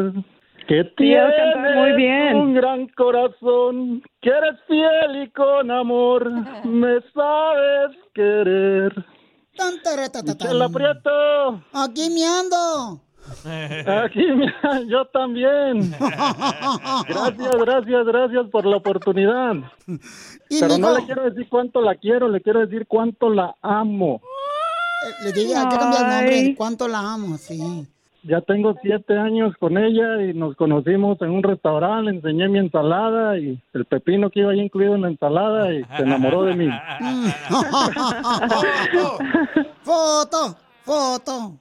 [0.66, 2.37] que cantas muy tienes bien.
[2.37, 6.30] un gran corazón, que eres fiel y con amor
[6.64, 9.04] me sabes querer.
[9.54, 11.62] Tan, tara, ta, ta, tan.
[11.74, 13.06] Aquí me ando.
[14.04, 15.90] Aquí, mira, yo también.
[17.08, 19.54] Gracias, gracias, gracias por la oportunidad.
[20.48, 24.20] Y, Pero no le quiero decir cuánto la quiero, le quiero decir cuánto la amo.
[25.22, 26.54] Le dije, hay que cambiar el nombre.
[26.56, 27.38] ¿Cuánto la amo?
[27.38, 27.86] Sí.
[28.28, 32.58] Ya tengo siete años con ella y nos conocimos en un restaurante, le enseñé mi
[32.58, 36.56] ensalada y el pepino que iba ahí incluido en la ensalada y se enamoró de
[36.56, 36.68] mí.
[39.84, 40.56] foto,
[40.87, 41.59] foto.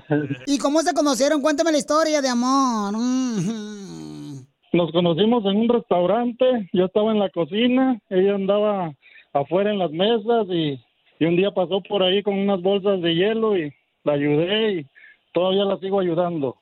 [0.46, 1.42] ¿Y cómo se conocieron?
[1.42, 2.94] Cuéntame la historia de amor.
[2.96, 4.46] Mm.
[4.72, 8.92] Nos conocimos en un restaurante, yo estaba en la cocina, ella andaba
[9.32, 10.78] afuera en las mesas y,
[11.18, 13.72] y un día pasó por ahí con unas bolsas de hielo y
[14.04, 14.86] la ayudé y
[15.32, 16.56] todavía la sigo ayudando.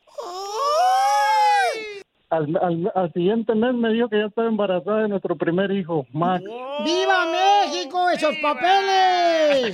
[2.28, 6.04] Al, al- al siguiente mes me dijo que ya estaba embarazada de nuestro primer hijo,
[6.12, 6.42] Max.
[6.84, 8.10] ¡Viva México!
[8.10, 9.72] ¡Esos papeles!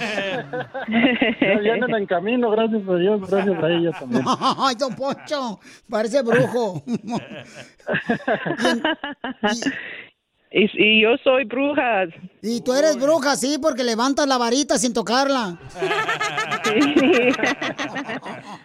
[1.40, 4.22] Ya vienen en camino, gracias a Dios, gracias a ella también.
[4.58, 5.58] ¡Ay, don Poncho!
[5.88, 6.82] Parece brujo.
[10.54, 12.04] Y, y yo soy bruja.
[12.42, 15.56] Y tú eres bruja, sí, porque levantas la varita sin tocarla.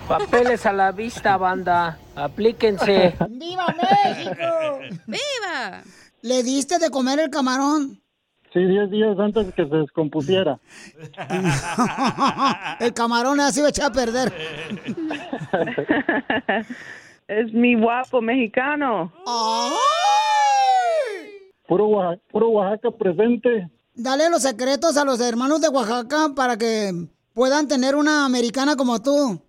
[0.08, 1.98] Papeles a la vista, banda.
[2.15, 3.15] Aplíquense.
[3.30, 4.80] ¡Viva México!
[5.06, 5.84] ¡Viva!
[6.22, 8.02] ¿Le diste de comer el camarón?
[8.54, 10.60] Sí, diez días antes que se descompusiera.
[12.80, 14.34] el camarón ha sido echado a perder.
[17.28, 19.12] es mi guapo mexicano.
[21.67, 23.70] Puro, Oaxaca, puro Oaxaca presente.
[23.93, 26.91] Dale los secretos a los hermanos de Oaxaca para que
[27.38, 29.39] puedan tener una americana como tú.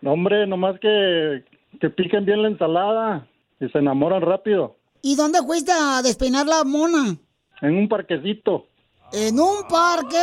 [0.00, 1.44] No, hombre, nomás que,
[1.78, 3.28] que piquen bien la ensalada
[3.60, 4.76] y se enamoran rápido.
[5.02, 7.18] ¿Y dónde fuiste a despeinar la mona?
[7.60, 8.66] En un parquecito.
[9.12, 10.16] ¿En un parque?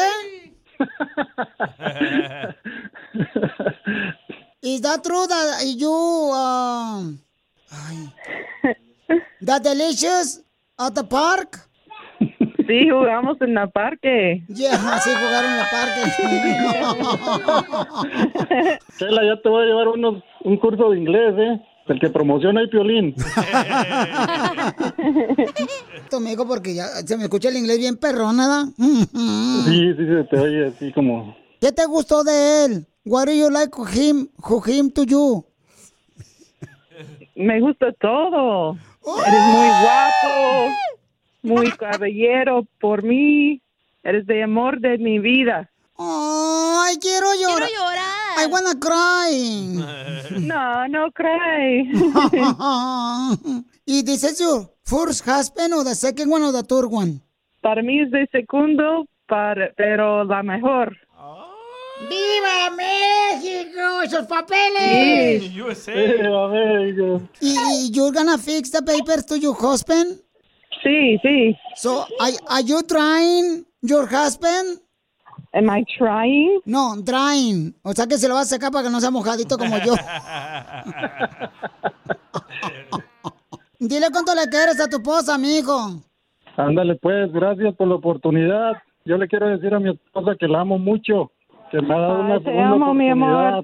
[4.64, 8.12] Is that true that you ay,
[9.42, 10.42] that delicious
[10.80, 11.70] at the park?
[12.72, 14.46] Sí, jugamos en el parque.
[14.48, 16.00] Yeah, sí jugaron en el parque.
[18.98, 21.62] Chela, ya te voy a llevar unos, un curso de inglés, ¿eh?
[21.88, 23.14] El que promociona el piolín.
[25.96, 28.64] Esto me dijo porque ya se me escucha el inglés bien perrón, ¿verdad?
[28.78, 31.36] Sí, sí, se te oye así como...
[31.60, 32.88] ¿Qué te gustó de él?
[33.04, 35.44] What do you like of him, of him to you?
[37.36, 38.78] Me gusta todo.
[39.04, 40.72] Eres muy guapo,
[41.42, 43.62] muy caballero por mí.
[44.04, 45.70] Eres de amor de mi vida.
[45.98, 47.68] Ay, quiero llorar.
[47.68, 48.12] Quiero llorar.
[48.40, 49.78] I wanna cry.
[50.40, 51.92] No, no cry.
[53.86, 57.22] ¿Y this is your first husband or the second one or the third one?
[57.62, 60.96] Para mí es de segundo, para, pero la mejor.
[62.10, 64.02] ¡Viva México!
[64.04, 65.42] ¡Esos papeles!
[65.54, 67.22] Viva México.
[67.40, 70.20] ¿Y, y you're gonna fix the papers to your husband?
[70.84, 71.58] Sí, sí.
[71.76, 74.80] So, are, are you trying your husband?
[75.54, 76.62] Am I trying?
[76.66, 77.74] No, drying.
[77.84, 79.94] O sea que se lo va a sacar para que no sea mojadito como yo.
[83.80, 86.02] Dile cuánto le quieres a tu esposa, mijo.
[86.56, 88.74] Ándale, pues, gracias por la oportunidad.
[89.06, 91.32] Yo le quiero decir a mi esposa que la amo mucho,
[91.72, 93.64] que me ha dado Ay, una segunda amo, oportunidad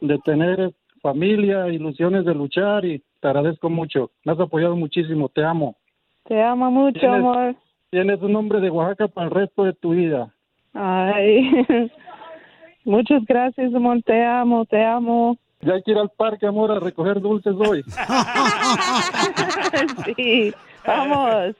[0.00, 4.10] de tener familia, ilusiones de luchar y te agradezco mucho.
[4.24, 5.76] Me has apoyado muchísimo, te amo.
[6.24, 7.54] Te amo mucho, Tienes- amor.
[7.90, 10.32] Tienes un nombre de Oaxaca para el resto de tu vida.
[10.72, 11.50] Ay.
[12.84, 14.00] Muchas gracias, amor.
[14.04, 15.36] Te amo, te amo.
[15.60, 17.82] Ya hay que ir al parque, amor, a recoger dulces hoy.
[20.16, 20.52] sí,
[20.86, 21.54] vamos.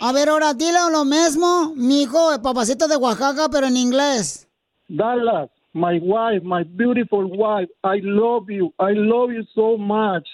[0.00, 4.48] A ver, ahora dile lo mismo, mijo, el papacito de Oaxaca, pero en inglés.
[4.88, 8.72] Dallas, my wife, my beautiful wife, I love you.
[8.78, 10.26] I love you so much.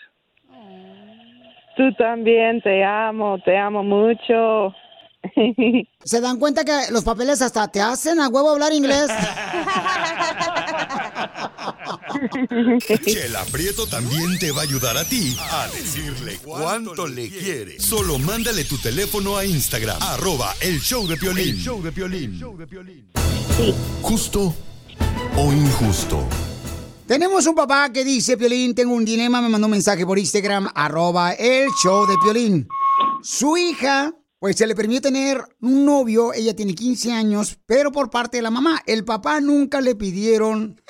[1.76, 4.72] Tú también, te amo, te amo mucho.
[6.04, 9.10] ¿Se dan cuenta que los papeles hasta te hacen a huevo hablar inglés?
[13.04, 17.80] Chela Prieto también te va a ayudar a ti a decirle cuánto le quiere.
[17.80, 21.48] Solo mándale tu teléfono a Instagram, arroba el show de Piolín.
[21.48, 22.40] El show de Piolín.
[24.02, 24.54] ¿Justo
[25.36, 26.26] o injusto?
[27.06, 30.70] Tenemos un papá que dice, Piolín, tengo un dilema, me mandó un mensaje por Instagram,
[30.74, 32.66] arroba el show de Piolín.
[33.22, 38.08] Su hija, pues se le permite tener un novio, ella tiene 15 años, pero por
[38.08, 38.80] parte de la mamá.
[38.86, 40.80] El papá nunca le pidieron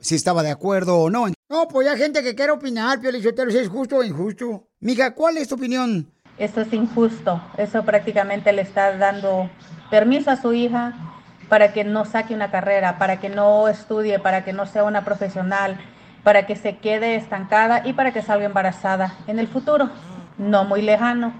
[0.00, 1.26] si estaba de acuerdo o no.
[1.50, 4.66] No, pues hay gente que quiere opinar, Piolín, si es justo o injusto.
[4.80, 6.10] Mija, ¿cuál es tu opinión?
[6.38, 7.38] Esto es injusto.
[7.58, 9.50] Eso prácticamente le está dando
[9.90, 11.19] permiso a su hija
[11.50, 15.04] para que no saque una carrera, para que no estudie, para que no sea una
[15.04, 15.76] profesional,
[16.22, 19.90] para que se quede estancada y para que salga embarazada en el futuro,
[20.38, 21.34] no muy lejano,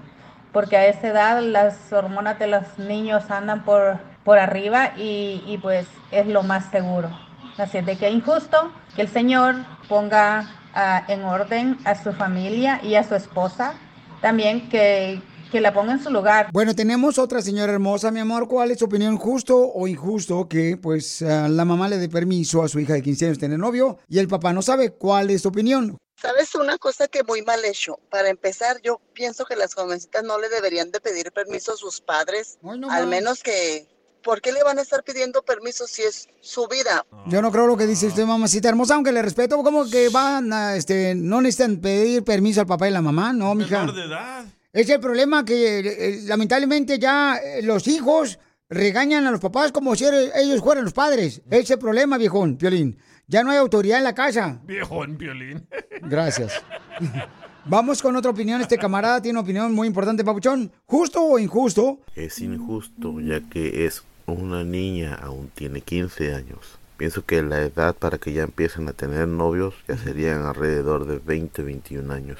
[0.51, 5.57] porque a esa edad las hormonas de los niños andan por, por arriba y, y
[5.61, 7.09] pues es lo más seguro.
[7.57, 9.55] Así es de que es injusto que el Señor
[9.87, 10.45] ponga
[10.75, 13.75] ah, en orden a su familia y a su esposa,
[14.19, 15.21] también que,
[15.51, 16.49] que la ponga en su lugar.
[16.51, 18.47] Bueno, tenemos otra señora hermosa, mi amor.
[18.47, 22.63] ¿Cuál es tu opinión, justo o injusto, que pues ah, la mamá le dé permiso
[22.63, 24.91] a su hija de 15 años tener novio y el papá no sabe?
[24.91, 25.97] ¿Cuál es tu opinión?
[26.19, 27.99] ¿Sabes una cosa que muy mal hecho?
[28.09, 32.01] Para empezar, yo pienso que las jovencitas no le deberían de pedir permiso a sus
[32.01, 32.57] padres,
[32.89, 33.87] al menos que...
[34.23, 37.07] ¿Por qué le van a estar pidiendo permiso si es su vida?
[37.25, 40.53] Yo no creo lo que dice usted, mamacita hermosa, aunque le respeto, como que van
[40.53, 43.79] a, este, no necesitan pedir permiso al papá y la mamá, no, mija.
[43.79, 44.45] Menor de edad.
[44.73, 49.95] Es el problema que eh, lamentablemente ya eh, los hijos regañan a los papás como
[49.95, 51.41] si er- ellos fueran los padres.
[51.49, 52.97] Ese es el problema, viejón, Piolín.
[53.27, 54.59] Ya no hay autoridad en la casa.
[54.65, 55.67] Viejo en violín.
[56.01, 56.53] Gracias.
[57.65, 58.59] Vamos con otra opinión.
[58.61, 60.71] Este camarada tiene una opinión muy importante, Papuchón.
[60.85, 61.99] ¿Justo o injusto?
[62.15, 66.79] Es injusto ya que es una niña, aún tiene 15 años.
[66.97, 71.19] Pienso que la edad para que ya empiecen a tener novios ya serían alrededor de
[71.19, 72.39] 20, 21 años.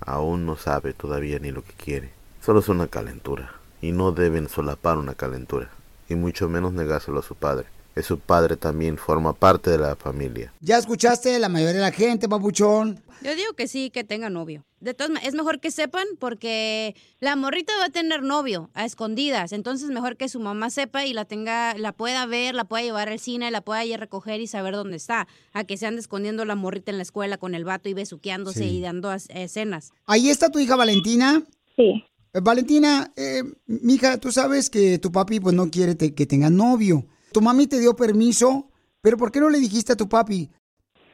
[0.00, 2.10] Aún no sabe todavía ni lo que quiere.
[2.44, 3.52] Solo es una calentura.
[3.82, 5.70] Y no deben solapar una calentura.
[6.08, 7.66] Y mucho menos negárselo a su padre.
[7.94, 10.52] Que su padre también forma parte de la familia.
[10.60, 13.00] Ya escuchaste la mayoría de la gente, Papuchón.
[13.22, 14.64] Yo digo que sí, que tenga novio.
[14.80, 18.86] De todas maneras, es mejor que sepan porque la morrita va a tener novio a
[18.86, 19.52] escondidas.
[19.52, 23.10] Entonces, mejor que su mamá sepa y la tenga, la pueda ver, la pueda llevar
[23.10, 25.28] al cine, la pueda ir a recoger y saber dónde está.
[25.52, 28.60] A que se ande escondiendo la morrita en la escuela con el vato y besuqueándose
[28.60, 28.78] Sí.
[28.78, 29.92] y dando as- escenas.
[30.06, 31.42] Ahí está tu hija Valentina.
[31.76, 32.02] Sí.
[32.42, 37.06] Valentina, eh, mija, tú sabes que tu papi pues no quiere te- que tengas novio.
[37.32, 38.70] Tu mami te dio permiso,
[39.02, 40.50] pero ¿por qué no le dijiste a tu papi?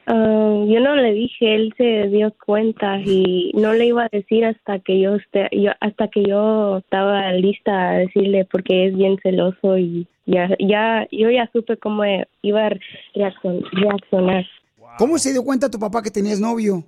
[0.09, 4.45] Ah, yo no le dije, él se dio cuenta y no le iba a decir
[4.45, 9.17] hasta que yo esté, yo, hasta que yo estaba lista a decirle porque es bien
[9.21, 12.03] celoso y ya, ya, yo ya supe cómo
[12.41, 12.69] iba a
[13.15, 14.45] reaccion- reaccionar.
[14.97, 16.85] ¿Cómo se dio cuenta tu papá que tenías novio?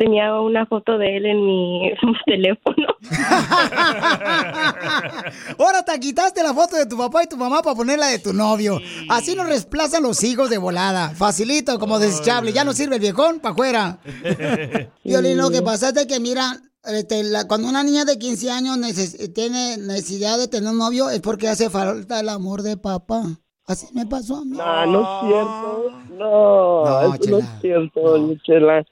[0.00, 1.92] Tenía una foto de él en mi
[2.26, 2.86] teléfono.
[5.58, 8.32] Ahora te quitaste la foto de tu papá y tu mamá para ponerla de tu
[8.32, 8.80] novio.
[9.10, 11.10] Así nos desplazan los hijos de volada.
[11.10, 12.54] Facilito, como desechable.
[12.54, 13.98] Ya no sirve el viejón, para afuera.
[15.04, 18.78] Violín, lo que pasa es que, mira, este, la- cuando una niña de 15 años
[18.78, 23.20] neces- tiene necesidad de tener un novio es porque hace falta el amor de papá.
[23.66, 24.56] Así me pasó a mí.
[24.56, 25.92] No, no es cierto.
[26.18, 28.82] No, No, eso no es cierto, Chela.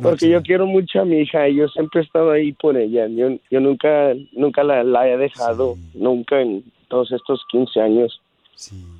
[0.00, 3.06] Porque yo quiero mucho a mi hija y yo siempre he estado ahí por ella.
[3.08, 8.20] Yo, yo nunca nunca la, la he dejado, nunca en todos estos 15 años.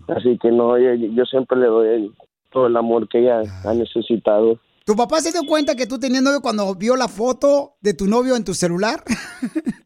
[0.09, 2.12] Así que no, yo, yo siempre le doy el-
[2.51, 4.59] todo el amor que ella ha necesitado.
[4.84, 8.07] ¿Tu papá se dio cuenta que tú tenías novio cuando vio la foto de tu
[8.07, 9.03] novio en tu celular?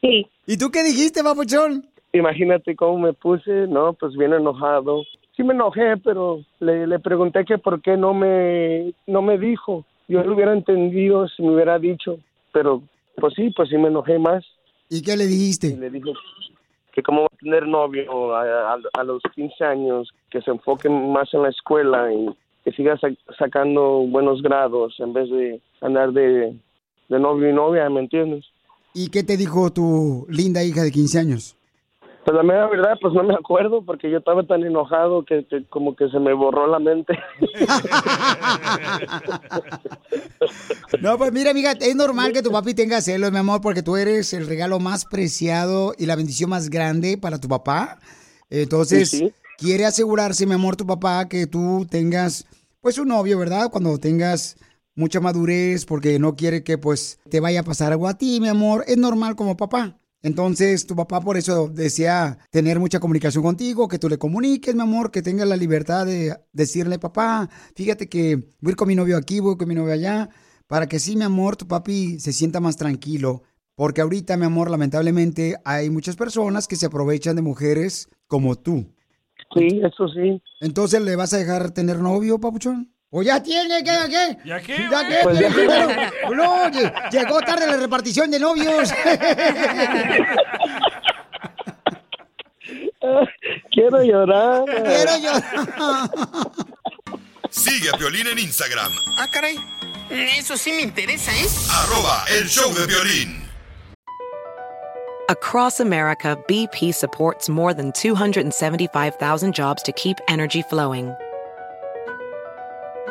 [0.00, 0.26] Sí.
[0.46, 1.84] ¿Y tú qué dijiste, papuchón?
[2.12, 5.02] Imagínate cómo me puse, no, pues bien enojado.
[5.36, 9.84] Sí me enojé, pero le, le pregunté que por qué no me, no me dijo.
[10.08, 12.18] Yo lo hubiera entendido si me hubiera dicho,
[12.52, 12.82] pero
[13.16, 14.44] pues sí, pues sí me enojé más.
[14.88, 15.68] ¿Y qué le dijiste?
[15.68, 16.12] Y le dije
[16.92, 20.88] que cómo va a tener novio a, a- a los 15 años, que se enfoque
[20.88, 22.28] más en la escuela y
[22.64, 26.56] que siga sa- sacando buenos grados en vez de andar de,
[27.08, 28.46] de novio y novia, ¿me entiendes?
[28.94, 31.54] ¿Y qué te dijo tu linda hija de 15 años?
[32.28, 35.64] Pues la mera verdad, pues no me acuerdo porque yo estaba tan enojado que, que
[35.70, 37.18] como que se me borró la mente.
[41.00, 43.96] No, pues mira, amiga, es normal que tu papi tenga celos, mi amor, porque tú
[43.96, 47.98] eres el regalo más preciado y la bendición más grande para tu papá.
[48.50, 49.32] Entonces, Sí, sí.
[49.56, 52.46] quiere asegurarse, mi amor, tu papá, que tú tengas,
[52.82, 53.70] pues, un novio, ¿verdad?
[53.70, 54.56] Cuando tengas
[54.94, 58.48] mucha madurez, porque no quiere que, pues, te vaya a pasar algo a ti, mi
[58.48, 58.84] amor.
[58.86, 59.96] Es normal como papá.
[60.22, 64.82] Entonces, tu papá por eso desea tener mucha comunicación contigo, que tú le comuniques, mi
[64.82, 69.38] amor, que tengas la libertad de decirle, papá, fíjate que voy con mi novio aquí,
[69.38, 70.28] voy con mi novio allá,
[70.66, 73.42] para que sí, mi amor, tu papi se sienta más tranquilo.
[73.76, 78.92] Porque ahorita, mi amor, lamentablemente hay muchas personas que se aprovechan de mujeres como tú.
[79.54, 80.42] Sí, eso sí.
[80.60, 82.92] Entonces, ¿le vas a dejar tener novio, papuchón?
[83.10, 83.82] ¿O ya tiene?
[83.82, 83.96] ¿Qué?
[84.10, 84.36] ¿Qué?
[84.44, 84.76] ¿Ya qué?
[84.90, 85.18] ¿Ya qué?
[85.22, 85.48] Pues ya.
[85.54, 88.92] Pero, no, lle- llegó tarde la repartición de novios.
[93.72, 94.64] Quiero llorar.
[94.66, 96.10] Quiero llorar.
[97.50, 99.56] Sigue a Piolín en Instagram, Ah, caray.
[100.10, 101.46] Eso sí me interesa, ¿eh?
[101.70, 103.42] arroba el show de violín.
[105.28, 111.14] Across America, BP supports more than 275,000 jobs to keep energy flowing.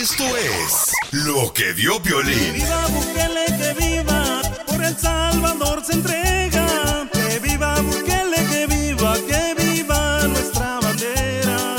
[0.00, 2.54] Esto es lo que dio Piolín.
[2.54, 7.10] viva Bukele, que viva, por El Salvador se entrega.
[7.12, 11.76] Que viva Bukele, que viva, que viva nuestra bandera.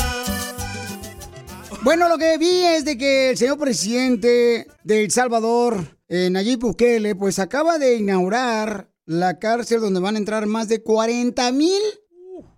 [1.82, 6.60] Bueno, lo que vi es de que el señor presidente de El Salvador, eh, Nayib
[6.60, 11.82] Bukele, pues acaba de inaugurar la cárcel donde van a entrar más de 40 mil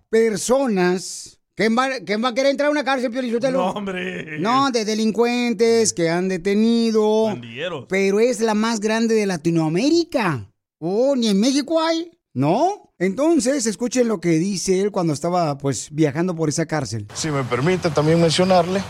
[0.08, 1.35] personas.
[1.56, 3.40] ¿Quién va, quién va a querer entrar a una cárcel, Pio?
[3.50, 4.38] No, hombre.
[4.38, 7.28] No, de delincuentes que han detenido.
[7.28, 7.86] Pandilleros.
[7.88, 10.52] Pero es la más grande de Latinoamérica.
[10.78, 12.10] Oh, ni en México hay.
[12.34, 12.92] ¿No?
[12.98, 17.06] Entonces, escuchen lo que dice él cuando estaba, pues, viajando por esa cárcel.
[17.14, 18.82] Si me permite también mencionarle,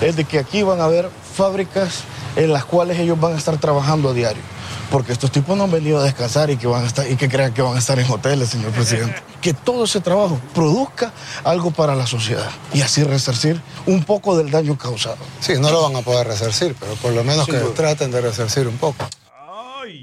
[0.00, 2.04] es de que aquí van a haber fábricas
[2.36, 4.42] en las cuales ellos van a estar trabajando a diario.
[4.90, 7.28] Porque estos tipos no han venido a descansar y que, van a estar, y que
[7.28, 9.22] crean que van a estar en hoteles, señor presidente.
[9.46, 11.12] Que todo ese trabajo produzca
[11.44, 15.18] algo para la sociedad y así resarcir un poco del daño causado.
[15.38, 17.74] Sí, no lo van a poder resarcir, pero por lo menos que duda.
[17.74, 19.06] traten de resarcir un poco.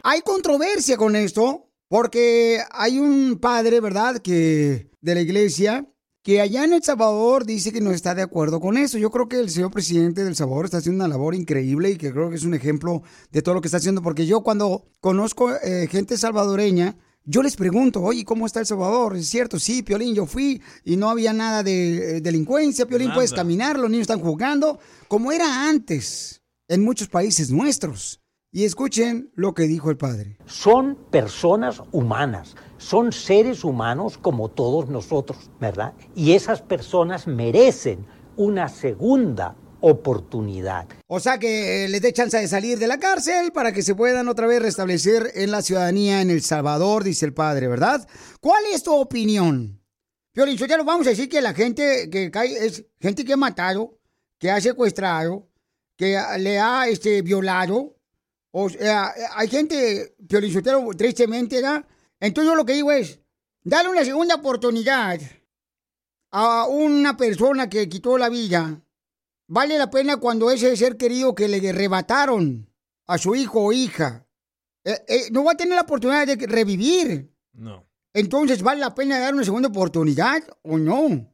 [0.03, 5.85] Hay controversia con esto, porque hay un padre, ¿verdad?, que de la iglesia,
[6.23, 8.97] que allá en El Salvador dice que no está de acuerdo con eso.
[8.97, 12.11] Yo creo que el señor presidente del Salvador está haciendo una labor increíble y que
[12.11, 15.53] creo que es un ejemplo de todo lo que está haciendo, porque yo cuando conozco
[15.53, 16.95] eh, gente salvadoreña,
[17.25, 19.15] yo les pregunto, oye, ¿cómo está El Salvador?
[19.17, 23.15] Es cierto, sí, Piolín, yo fui y no había nada de eh, delincuencia, Piolín, Nada.
[23.17, 28.21] puedes caminar, los niños están jugando, como era antes en muchos países nuestros.
[28.51, 30.37] Y escuchen lo que dijo el padre.
[30.45, 35.93] Son personas humanas, son seres humanos como todos nosotros, ¿verdad?
[36.15, 38.05] Y esas personas merecen
[38.35, 40.87] una segunda oportunidad.
[41.07, 43.95] O sea, que eh, les dé chance de salir de la cárcel para que se
[43.95, 48.07] puedan otra vez restablecer en la ciudadanía en El Salvador, dice el padre, ¿verdad?
[48.41, 49.81] ¿Cuál es tu opinión?
[50.33, 53.37] Piolín, ya lo vamos a decir que la gente que cae es gente que ha
[53.37, 53.99] matado,
[54.39, 55.47] que ha secuestrado,
[55.97, 57.95] que le ha este, violado.
[58.51, 60.61] O sea, hay gente, Piolín
[60.97, 61.85] tristemente, ¿verdad?
[62.23, 63.19] Entonces yo lo que digo es,
[63.63, 65.19] dale una segunda oportunidad
[66.31, 68.81] a una persona que quitó la vida,
[69.47, 72.71] vale la pena cuando ese ser querido que le arrebataron
[73.07, 74.25] a su hijo o hija,
[74.85, 77.29] eh, eh, no va a tener la oportunidad de revivir.
[77.51, 77.85] No.
[78.13, 81.29] Entonces, ¿vale la pena dar una segunda oportunidad o no?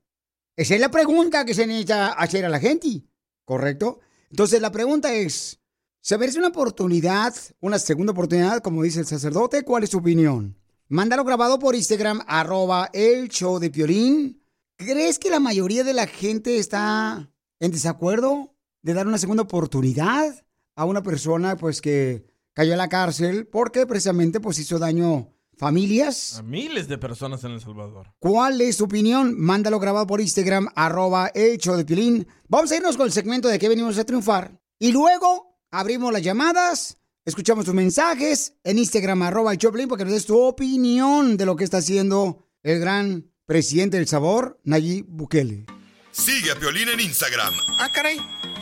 [0.56, 3.04] Esa es la pregunta que se necesita hacer a la gente,
[3.46, 4.00] ¿correcto?
[4.32, 5.60] Entonces, la pregunta es,
[6.02, 9.62] ¿se merece una oportunidad, una segunda oportunidad, como dice el sacerdote?
[9.62, 10.59] ¿Cuál es su opinión?
[10.92, 14.42] Mándalo grabado por Instagram, arroba el show de Piolín.
[14.76, 20.44] ¿Crees que la mayoría de la gente está en desacuerdo de dar una segunda oportunidad
[20.76, 26.40] a una persona pues que cayó a la cárcel porque precisamente pues hizo daño familias?
[26.40, 28.16] A miles de personas en El Salvador.
[28.18, 29.40] ¿Cuál es su opinión?
[29.40, 32.28] Mándalo grabado por Instagram, arroba el show de Piolín.
[32.48, 34.60] Vamos a irnos con el segmento de que venimos a triunfar.
[34.80, 39.90] Y luego abrimos las llamadas, escuchamos tus mensajes en Instagram, arroba el show de Piolín,
[39.90, 44.60] porque nos des tu opinión de lo que está haciendo el gran presidente del sabor,
[44.64, 45.66] Nayib Bukele.
[46.12, 48.18] Sigue a Piolín en Instagram, Ah, caray.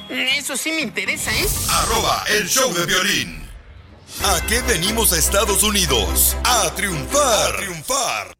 [0.10, 1.46] Eso sí me interesa, ¿eh?
[1.70, 3.42] arroba el show de violín.
[4.24, 6.36] ¿A qué venimos a Estados Unidos?
[6.44, 7.54] A triunfar.
[7.54, 8.38] A triunfar.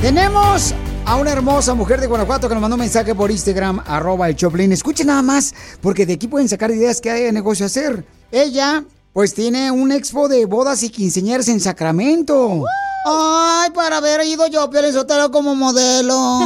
[0.00, 0.74] Tenemos
[1.06, 4.36] a una hermosa mujer de Guanajuato que nos mandó un mensaje por Instagram, arroba el
[4.36, 4.72] Choplin.
[4.72, 8.04] Escuchen nada más, porque de aquí pueden sacar ideas que hay de negocio hacer.
[8.32, 12.64] Ella, pues tiene un expo de bodas y quinceañeras en Sacramento.
[13.06, 16.40] Ay, para haber ido yo, Piolín Sotelo, como modelo.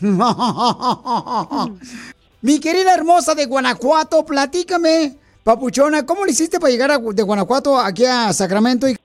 [2.42, 7.78] Mi querida hermosa de Guanajuato, platícame, papuchona, ¿cómo le hiciste para llegar a- de Guanajuato
[7.80, 8.86] aquí a Sacramento?
[8.86, 8.96] Y...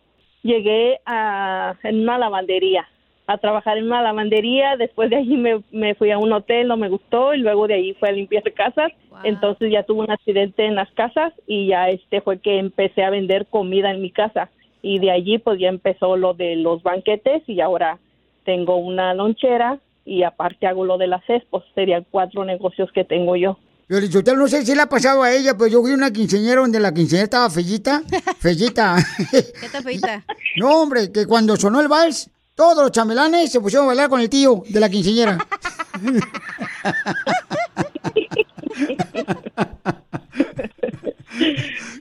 [0.43, 2.85] Llegué a, en una lavandería,
[3.29, 4.75] a trabajar en una lavandería.
[4.75, 7.75] Después de allí me, me fui a un hotel, no me gustó, y luego de
[7.75, 8.91] ahí fue a limpiar casas.
[9.23, 13.11] Entonces ya tuve un accidente en las casas y ya este fue que empecé a
[13.11, 14.49] vender comida en mi casa.
[14.81, 17.99] Y de allí pues ya empezó lo de los banquetes y ahora
[18.45, 21.63] tengo una lonchera y aparte hago lo de las expos.
[21.75, 23.59] Serían cuatro negocios que tengo yo.
[23.87, 26.79] Piolichotelo, no sé si le ha pasado a ella, pero yo vi una quinceañera donde
[26.79, 28.01] la quinceañera estaba fellita.
[28.39, 28.95] Fellita.
[29.31, 30.23] ¿Qué te feita?
[30.57, 34.19] No, hombre, que cuando sonó el vals, todos los chamelanes se pusieron a bailar con
[34.19, 35.37] el tío de la quinceañera.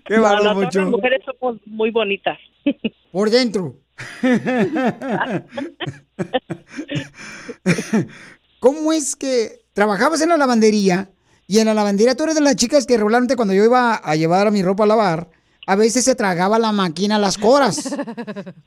[0.04, 2.36] Qué No, bárbaro, no, las mujeres somos muy bonitas.
[3.12, 3.76] Por dentro.
[8.59, 11.09] ¿Cómo es que trabajabas en la lavandería
[11.46, 14.16] y en la lavandería tú eres de las chicas que regularmente cuando yo iba a
[14.16, 15.30] llevar a mi ropa a lavar,
[15.69, 17.95] a veces se tragaba la máquina las coras?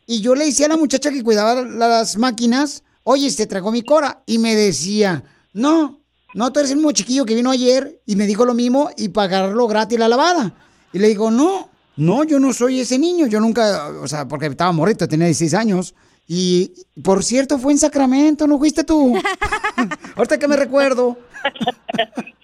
[0.06, 3.82] Y yo le decía a la muchacha que cuidaba las máquinas, oye, se tragó mi
[3.82, 4.22] cora.
[4.28, 6.00] Y me decía, no,
[6.36, 9.10] no, tú eres el mismo chiquillo que vino ayer y me dijo lo mismo y
[9.10, 10.54] pagarlo gratis la lavada.
[10.94, 14.46] Y le digo, no, no, yo no soy ese niño, yo nunca, o sea, porque
[14.46, 15.96] estaba morrito, tenía 16 años.
[16.28, 16.72] Y,
[17.04, 19.16] por cierto, fue en Sacramento, ¿no fuiste tú?
[20.16, 21.18] Ahorita que me recuerdo.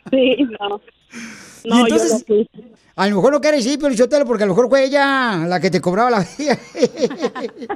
[0.10, 0.82] Sí, no.
[1.64, 2.50] Y No, yo entonces, no fui.
[2.98, 4.84] A lo mejor no quieres ir, pero yo te lo- porque a lo mejor fue
[4.86, 6.58] ella la que te cobraba la vida.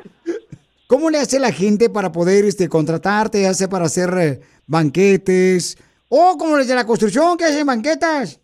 [0.88, 5.78] ¿Cómo le hace la gente para poder este, contratarte, hace para hacer eh, banquetes?
[6.10, 8.40] O como los de la construcción que hacen banquetas.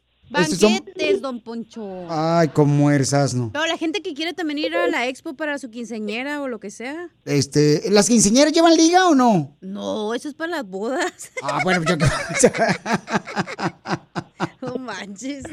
[0.58, 2.06] Son- Banquetes, don Poncho.
[2.10, 3.50] Ay, cómo eres asno.
[3.54, 6.60] No, la gente que quiere también ir a la expo para su quinceañera o lo
[6.60, 7.10] que sea.
[7.24, 9.56] Este, ¿Las quinceañeras llevan liga o no?
[9.62, 11.32] No, eso es para las bodas.
[11.42, 11.96] Ah, bueno, yo...
[14.62, 15.44] No manches.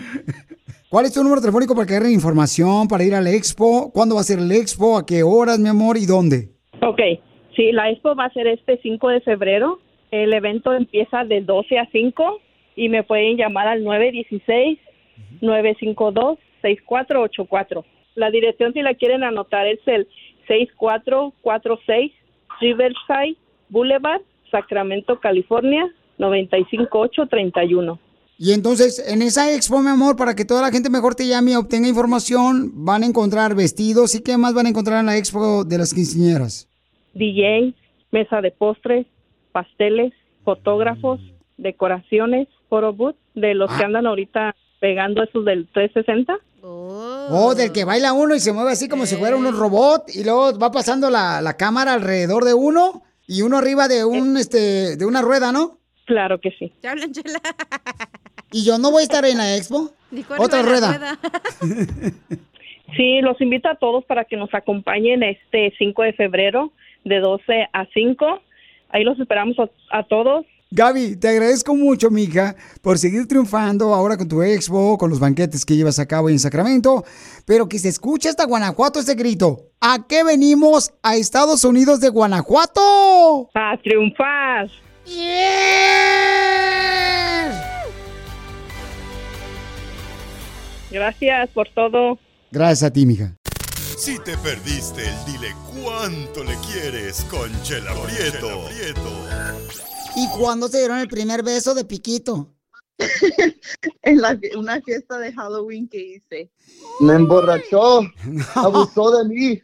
[0.95, 3.91] ¿Cuál es tu número telefónico para que información, para ir a la expo?
[3.93, 4.97] ¿Cuándo va a ser el expo?
[4.97, 5.97] ¿A qué horas, mi amor?
[5.97, 6.51] ¿Y dónde?
[6.83, 7.01] Ok,
[7.57, 9.81] sí, la expo va a ser este 5 de febrero.
[10.13, 12.39] El evento empieza de 12 a 5
[12.77, 13.83] y me pueden llamar al
[15.41, 17.85] 916-952-6484.
[18.15, 20.07] La dirección, si la quieren anotar, es el
[20.47, 22.13] 6446
[22.61, 23.37] Riverside
[23.69, 28.04] Boulevard, Sacramento, California, 95831.
[28.37, 31.53] Y entonces, en esa expo, mi amor, para que toda la gente mejor te llame
[31.53, 35.17] y obtenga información, van a encontrar vestidos y qué más van a encontrar en la
[35.17, 36.69] expo de las quinceañeras.
[37.15, 37.75] DJ,
[38.11, 39.07] mesa de postres,
[39.53, 40.13] pasteles,
[40.45, 41.21] fotógrafos,
[41.59, 46.37] decoraciones, photo booth, de los que andan ahorita pegando esos del 360.
[46.63, 50.25] Oh, del que baila uno y se mueve así como si fuera un robot y
[50.25, 54.97] luego va pasando la, la cámara alrededor de uno y uno arriba de un este
[54.97, 55.79] de una rueda, ¿no?
[56.07, 56.73] Claro que sí.
[58.55, 59.91] Y yo no voy a estar en la expo.
[60.39, 61.19] Otra rueda.
[62.97, 66.71] Sí, los invito a todos para que nos acompañen este 5 de febrero
[67.03, 68.41] de 12 a 5.
[68.91, 70.47] Ahí los esperamos a, a todos.
[70.71, 75.65] Gaby, te agradezco mucho, mija, por seguir triunfando ahora con tu expo, con los banquetes
[75.65, 77.03] que llevas a cabo en Sacramento,
[77.47, 79.71] pero que se escuche hasta Guanajuato este grito.
[79.81, 83.51] ¿A qué venimos a Estados Unidos de Guanajuato?
[83.55, 84.69] A triunfar.
[90.95, 92.19] Gracias por todo.
[92.53, 93.35] Gracias a ti, mija.
[93.99, 98.69] Si te perdiste el dile cuánto le quieres con Chela Prieto.
[100.17, 102.55] ¿Y cuándo se dieron el primer beso de Piquito?
[104.03, 106.53] en la- una fiesta de Halloween que hice.
[107.01, 108.03] Me emborrachó,
[108.55, 109.61] abusó de mí.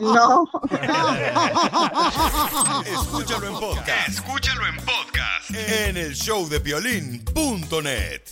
[0.00, 0.48] No.
[2.86, 4.08] Escúchalo en podcast.
[4.08, 8.22] Escúchalo en podcast en el showdepiolín.net.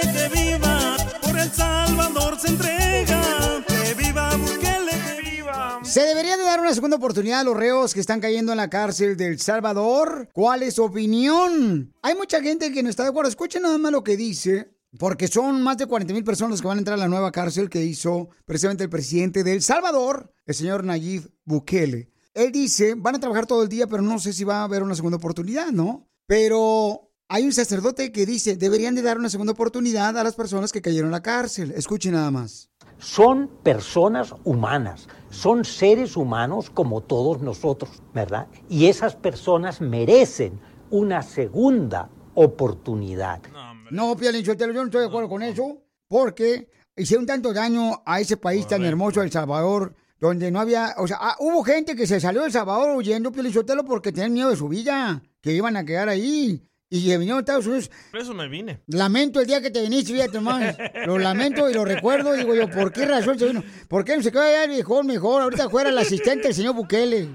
[0.00, 3.64] que viva, por El Salvador se entrega.
[3.66, 5.80] Que viva Bukele, viva.
[5.84, 8.70] ¿Se debería de dar una segunda oportunidad a los reos que están cayendo en la
[8.70, 10.28] cárcel del Salvador?
[10.32, 11.94] ¿Cuál es su opinión?
[12.02, 13.28] Hay mucha gente que no está de acuerdo.
[13.28, 16.68] Escuchen nada más lo que dice, porque son más de 40 mil personas los que
[16.68, 20.54] van a entrar a la nueva cárcel que hizo precisamente el presidente del Salvador, el
[20.54, 22.10] señor Nayib Bukele.
[22.34, 24.82] Él dice, van a trabajar todo el día, pero no sé si va a haber
[24.82, 26.06] una segunda oportunidad, ¿no?
[26.26, 30.72] Pero hay un sacerdote que dice, deberían de dar una segunda oportunidad a las personas
[30.72, 31.72] que cayeron en la cárcel.
[31.72, 32.70] Escuchen nada más.
[32.98, 38.46] Son personas humanas, son seres humanos como todos nosotros, ¿verdad?
[38.68, 40.60] Y esas personas merecen
[40.90, 43.42] una segunda oportunidad.
[43.90, 48.20] No, Piolín Sotelo, yo no estoy de acuerdo con eso, porque hicieron tanto daño a
[48.20, 52.06] ese país tan hermoso, El Salvador, donde no había, o sea, ah, hubo gente que
[52.06, 55.76] se salió de El Salvador huyendo, Sotelo, porque tenían miedo de su vida, que iban
[55.76, 57.90] a quedar ahí, y vinieron a Estados Unidos.
[58.10, 58.80] Por eso me vine.
[58.86, 60.76] Lamento el día que te viniste, fíjate, hermano.
[61.06, 62.32] Lo lamento y lo recuerdo.
[62.32, 63.64] Digo yo, ¿por qué razón se vino?
[63.88, 65.42] ¿Por qué no se quedó allá mejor, mejor?
[65.42, 67.28] Ahorita fuera el asistente del señor Bukele.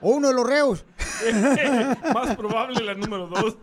[0.00, 0.84] O uno de los reos.
[2.14, 3.56] Más probable la número dos.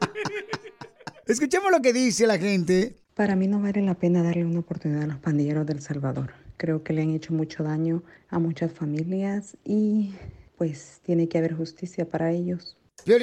[1.27, 2.95] Escuchemos lo que dice la gente.
[3.13, 6.33] Para mí no vale la pena darle una oportunidad a los pandilleros del Salvador.
[6.57, 10.13] Creo que le han hecho mucho daño a muchas familias y
[10.57, 12.75] pues tiene que haber justicia para ellos.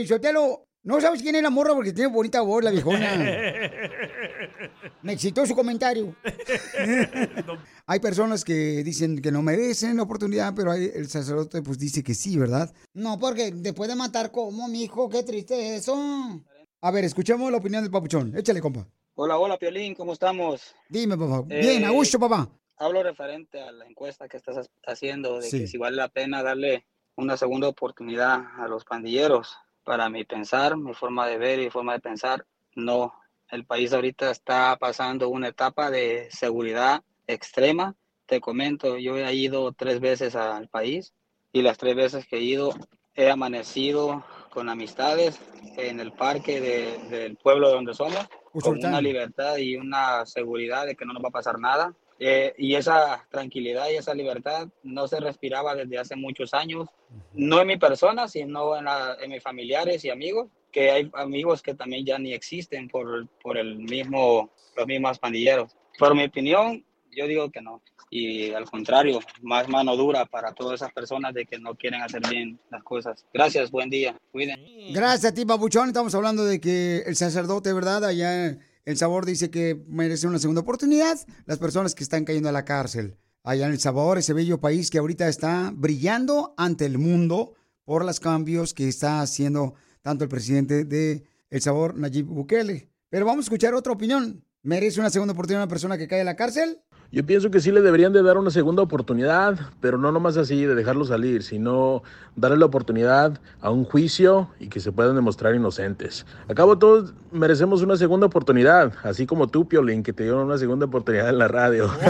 [0.06, 3.14] Sotelo, no sabes quién es la morra porque tiene bonita voz, la viejona.
[5.02, 6.14] Me excitó su comentario.
[7.86, 12.02] hay personas que dicen que no merecen la oportunidad, pero hay- el sacerdote pues dice
[12.02, 12.72] que sí, ¿verdad?
[12.94, 16.40] No, porque después de matar como, mijo, qué triste eso.
[16.82, 18.36] A ver, escuchemos la opinión del papuchón.
[18.36, 18.86] Échale, compa.
[19.14, 20.74] Hola, hola, Piolín, ¿cómo estamos?
[20.88, 21.44] Dime, papá.
[21.50, 22.48] Eh, Bien, a gusto, papá.
[22.78, 25.58] Hablo referente a la encuesta que estás ha- haciendo de Sí.
[25.60, 29.54] que si vale la pena darle una segunda oportunidad a los pandilleros.
[29.90, 33.12] Para mi pensar, mi forma de ver y forma de pensar, no.
[33.50, 37.96] El país ahorita está pasando una etapa de seguridad extrema.
[38.24, 41.12] Te comento, yo he ido tres veces al país
[41.52, 42.70] y las tres veces que he ido
[43.16, 45.40] he amanecido con amistades
[45.76, 48.28] en el parque de- del pueblo donde somos,
[48.62, 51.92] con una libertad y una seguridad de que no nos va a pasar nada.
[52.22, 56.86] Eh, y esa tranquilidad y esa libertad no se respiraba desde hace muchos años,
[57.32, 61.62] no en mi persona, sino en, la- en mis familiares y amigos, que hay amigos
[61.62, 65.74] que también ya ni existen por, por el mismo, los mismos pandilleros.
[65.98, 67.82] Por mi opinión, yo digo que no.
[68.10, 72.20] Y al contrario, más mano dura para todas esas personas de que no quieren hacer
[72.28, 73.24] bien las cosas.
[73.32, 74.16] Gracias, buen día.
[74.30, 74.60] Cuiden.
[74.92, 75.88] Gracias a ti, papuchón.
[75.88, 78.04] Estamos hablando de que el sacerdote, ¿verdad?
[78.04, 82.52] Allá El Sabor dice que merece una segunda oportunidad las personas que están cayendo a
[82.52, 83.16] la cárcel.
[83.42, 87.54] Allá en El Sabor, ese bello país que ahorita está brillando ante el mundo
[87.84, 92.90] por los cambios que está haciendo tanto el presidente de El Sabor, Nayib Bukele.
[93.08, 94.44] Pero vamos a escuchar otra opinión.
[94.62, 96.80] ¿Merece una segunda oportunidad una persona que cae a la cárcel?
[97.12, 100.64] Yo pienso que sí le deberían de dar una segunda oportunidad, pero no nomás así
[100.64, 102.04] de dejarlo salir, sino
[102.36, 106.24] darle la oportunidad a un juicio y que se puedan demostrar inocentes.
[106.48, 110.56] A cabo todos merecemos una segunda oportunidad, así como tú, Piolín, que te dieron una
[110.56, 111.90] segunda oportunidad en la radio.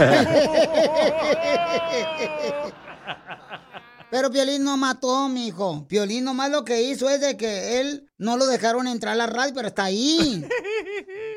[4.11, 5.87] Pero Piolín no mató, mijo.
[5.87, 9.25] Piolín nomás lo que hizo es de que él no lo dejaron entrar a la
[9.25, 10.45] radio, pero está ahí.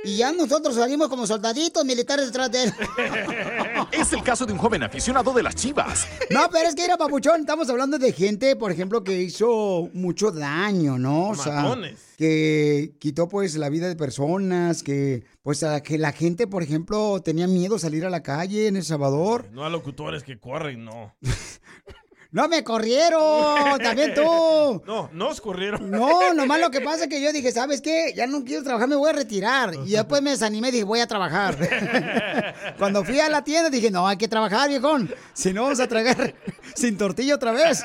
[0.06, 2.74] Y ya nosotros salimos como soldaditos militares detrás de él.
[3.92, 6.06] Es el caso de un joven aficionado de las chivas.
[6.28, 7.40] No, pero es que era papuchón.
[7.40, 11.28] Estamos hablando de gente, por ejemplo, que hizo mucho daño, ¿no?
[11.30, 12.00] O sea, Matones.
[12.18, 17.22] que quitó pues la vida de personas, que pues a que la gente, por ejemplo,
[17.22, 19.48] tenía miedo salir a la calle en El Salvador.
[19.52, 21.14] No a locutores que corren, no.
[22.34, 24.82] No me corrieron, también tú.
[24.86, 25.88] No, nos corrieron.
[25.94, 28.12] No, nomás lo que pasa es que yo dije, ¿sabes qué?
[28.16, 29.72] Ya no quiero trabajar, me voy a retirar.
[29.86, 31.56] Y después me desanimé y dije, voy a trabajar.
[32.78, 35.14] Cuando fui a la tienda dije, no, hay que trabajar, viejón.
[35.32, 36.34] Si no, vamos a tragar
[36.74, 37.84] sin tortilla otra vez.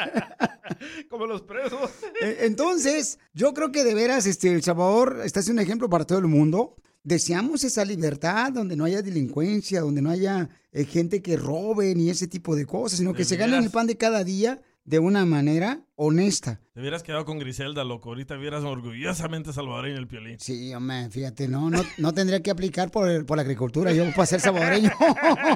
[1.12, 1.92] Como los presos.
[2.20, 6.06] Eh, Entonces, yo creo que de veras, este, El Salvador está siendo un ejemplo para
[6.06, 6.76] todo el mundo.
[7.10, 12.12] Deseamos esa libertad donde no haya delincuencia, donde no haya eh, gente que robe ni
[12.12, 15.26] ese tipo de cosas, sino que se ganen el pan de cada día de una
[15.26, 16.62] manera honesta.
[16.72, 18.10] Te hubieras quedado con Griselda, loco.
[18.10, 20.40] Ahorita vieras orgullosamente salvadoreño el piolín.
[20.40, 24.28] Sí, hombre, fíjate, no, no, no tendría que aplicar por, por la agricultura yo para
[24.28, 24.92] ser salvadoreño.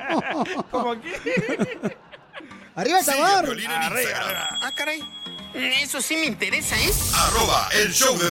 [0.72, 1.08] Como aquí.
[2.76, 3.56] ¡Arriba el sabor!
[3.68, 5.01] Ah, caray.
[5.84, 6.89] Eso sí me interesa, ¿eh?
[7.14, 8.32] Arroba el show de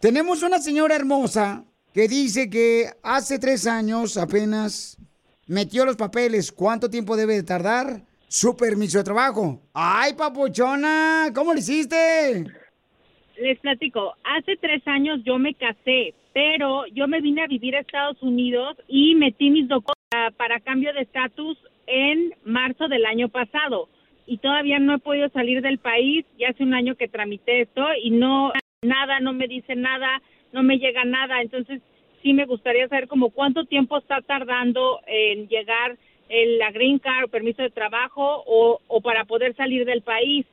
[0.00, 1.64] Tenemos una señora hermosa
[1.96, 4.98] que dice que hace tres años apenas
[5.48, 6.52] metió los papeles.
[6.52, 9.62] ¿Cuánto tiempo debe de tardar su permiso de trabajo?
[9.72, 11.30] ¡Ay, papuchona!
[11.34, 12.44] ¿Cómo lo hiciste?
[13.40, 17.80] Les platico, hace tres años yo me casé, pero yo me vine a vivir a
[17.80, 23.30] Estados Unidos y metí mis documentos para, para cambio de estatus en marzo del año
[23.30, 23.88] pasado.
[24.26, 27.86] Y todavía no he podido salir del país, ya hace un año que tramité esto
[28.02, 30.20] y no, nada, no me dice nada,
[30.56, 31.42] no me llega nada.
[31.42, 31.80] Entonces,
[32.22, 35.96] sí me gustaría saber como cuánto tiempo está tardando en llegar
[36.28, 40.46] el, la green card o permiso de trabajo o, o para poder salir del país.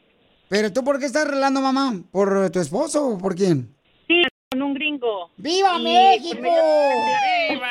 [0.49, 1.93] ¿Pero tú por qué estás arreglando, mamá?
[2.11, 3.73] ¿Por tu esposo o por quién?
[4.07, 5.31] Sí, con un gringo.
[5.37, 6.41] ¡Viva Y México!
[6.41, 7.63] medio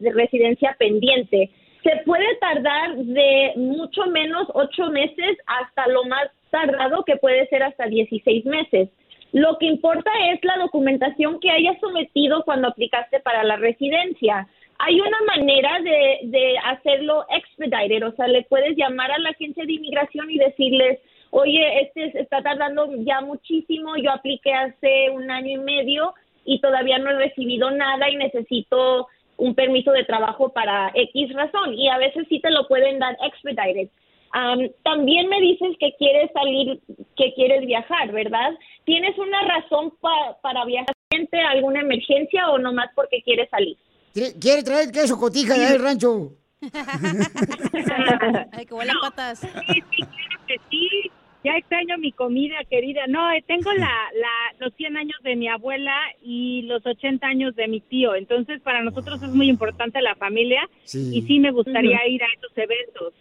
[0.00, 1.52] de residencia pendiente.
[1.84, 7.62] Se puede tardar de mucho menos ocho meses hasta lo más tardado que puede ser
[7.62, 8.88] hasta 16 meses.
[9.34, 14.46] Lo que importa es la documentación que hayas sometido cuando aplicaste para la residencia.
[14.78, 19.64] Hay una manera de, de hacerlo expedited, o sea, le puedes llamar a la agencia
[19.64, 25.60] de inmigración y decirles, oye, este está tardando ya muchísimo, yo apliqué hace un año
[25.60, 26.14] y medio
[26.44, 31.74] y todavía no he recibido nada y necesito un permiso de trabajo para X razón
[31.74, 33.88] y a veces sí te lo pueden dar expedited.
[34.36, 36.80] Am, también me dices que quieres salir,
[37.16, 38.50] que quieres viajar, ¿verdad?
[38.84, 40.92] ¿Tienes una razón pa- para viajar?
[41.50, 43.76] ¿Alguna emergencia o nomás porque quieres salir?
[44.40, 46.32] ¿Quiere traer queso cotija del rancho?
[48.52, 49.40] Ay, que huele patas.
[49.40, 49.48] Sí,
[49.90, 50.88] sí, claro que sí.
[51.44, 53.02] Ya extraño mi comida, querida.
[53.06, 54.30] No, eh, tengo la, la,
[54.60, 58.14] los 100 años de mi abuela y los 80 años de mi tío.
[58.14, 61.10] Entonces, para nosotros es muy importante la familia Sí.
[61.14, 63.12] y sí me gustaría ir a esos eventos.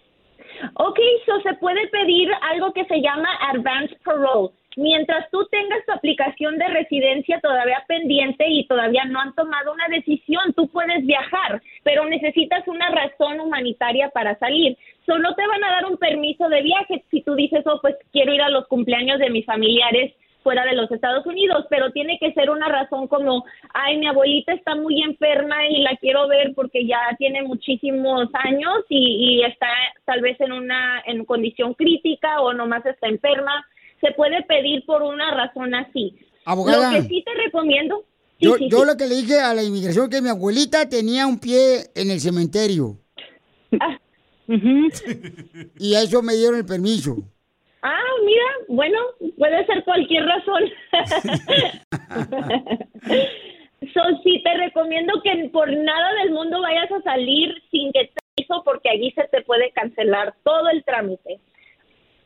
[0.76, 4.50] Ok, so se puede pedir algo que se llama advance parole.
[4.76, 9.88] Mientras tú tengas tu aplicación de residencia todavía pendiente y todavía no han tomado una
[9.88, 14.76] decisión, tú puedes viajar, pero necesitas una razón humanitaria para salir.
[15.06, 18.34] Solo te van a dar un permiso de viaje si tú dices, oh, pues quiero
[18.34, 20.14] ir a los cumpleaños de mis familiares
[20.44, 24.54] fuera de los Estados Unidos, pero tiene que ser una razón como, ay, mi abuelita
[24.54, 29.68] está muy enferma y la quiero ver porque ya tiene muchísimos años y, y está
[30.06, 33.66] tal vez en una en condición crítica o nomás está enferma.
[34.02, 36.16] Se puede pedir por una razón así.
[36.46, 36.92] Abogada.
[36.92, 38.04] Lo que sí te recomiendo.
[38.38, 38.86] sí, Yo, sí, yo sí.
[38.86, 42.20] lo que le dije a la inmigración que mi abuelita tenía un pie en el
[42.20, 42.98] cementerio.
[43.80, 43.98] Ah.
[45.80, 47.18] Y a eso me dieron el permiso.
[47.86, 48.98] Ah, mira, bueno,
[49.38, 50.64] puede ser cualquier razón.
[53.94, 58.22] so, sí, te recomiendo que por nada del mundo vayas a salir sin que te
[58.38, 61.42] hizo porque allí se te puede cancelar todo el trámite.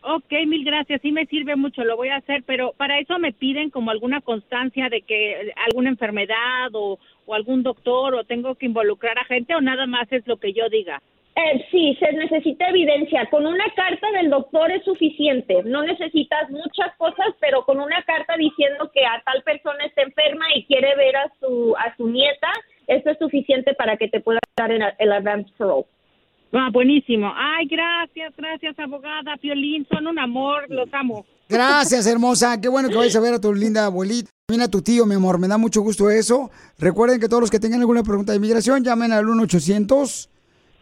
[0.03, 1.01] Ok, mil gracias.
[1.01, 4.21] Sí me sirve mucho, lo voy a hacer, pero para eso me piden como alguna
[4.21, 9.25] constancia de que eh, alguna enfermedad o, o algún doctor o tengo que involucrar a
[9.25, 11.01] gente o nada más es lo que yo diga.
[11.37, 13.29] Eh, sí, se necesita evidencia.
[13.29, 15.61] Con una carta del doctor es suficiente.
[15.65, 20.45] No necesitas muchas cosas, pero con una carta diciendo que a tal persona está enferma
[20.55, 22.51] y quiere ver a su a su nieta,
[22.87, 25.85] eso es suficiente para que te pueda dar el, el advance parole.
[26.53, 27.31] Ah, buenísimo.
[27.35, 29.35] Ay, gracias, gracias, abogada.
[29.39, 31.23] Violín, son un amor, los amo.
[31.49, 32.59] Gracias, hermosa.
[32.59, 34.31] Qué bueno que vayas a ver a tu linda abuelita.
[34.47, 35.37] También a tu tío, mi amor.
[35.37, 36.49] Me da mucho gusto eso.
[36.79, 40.29] Recuerden que todos los que tengan alguna pregunta de inmigración, llamen al 1-800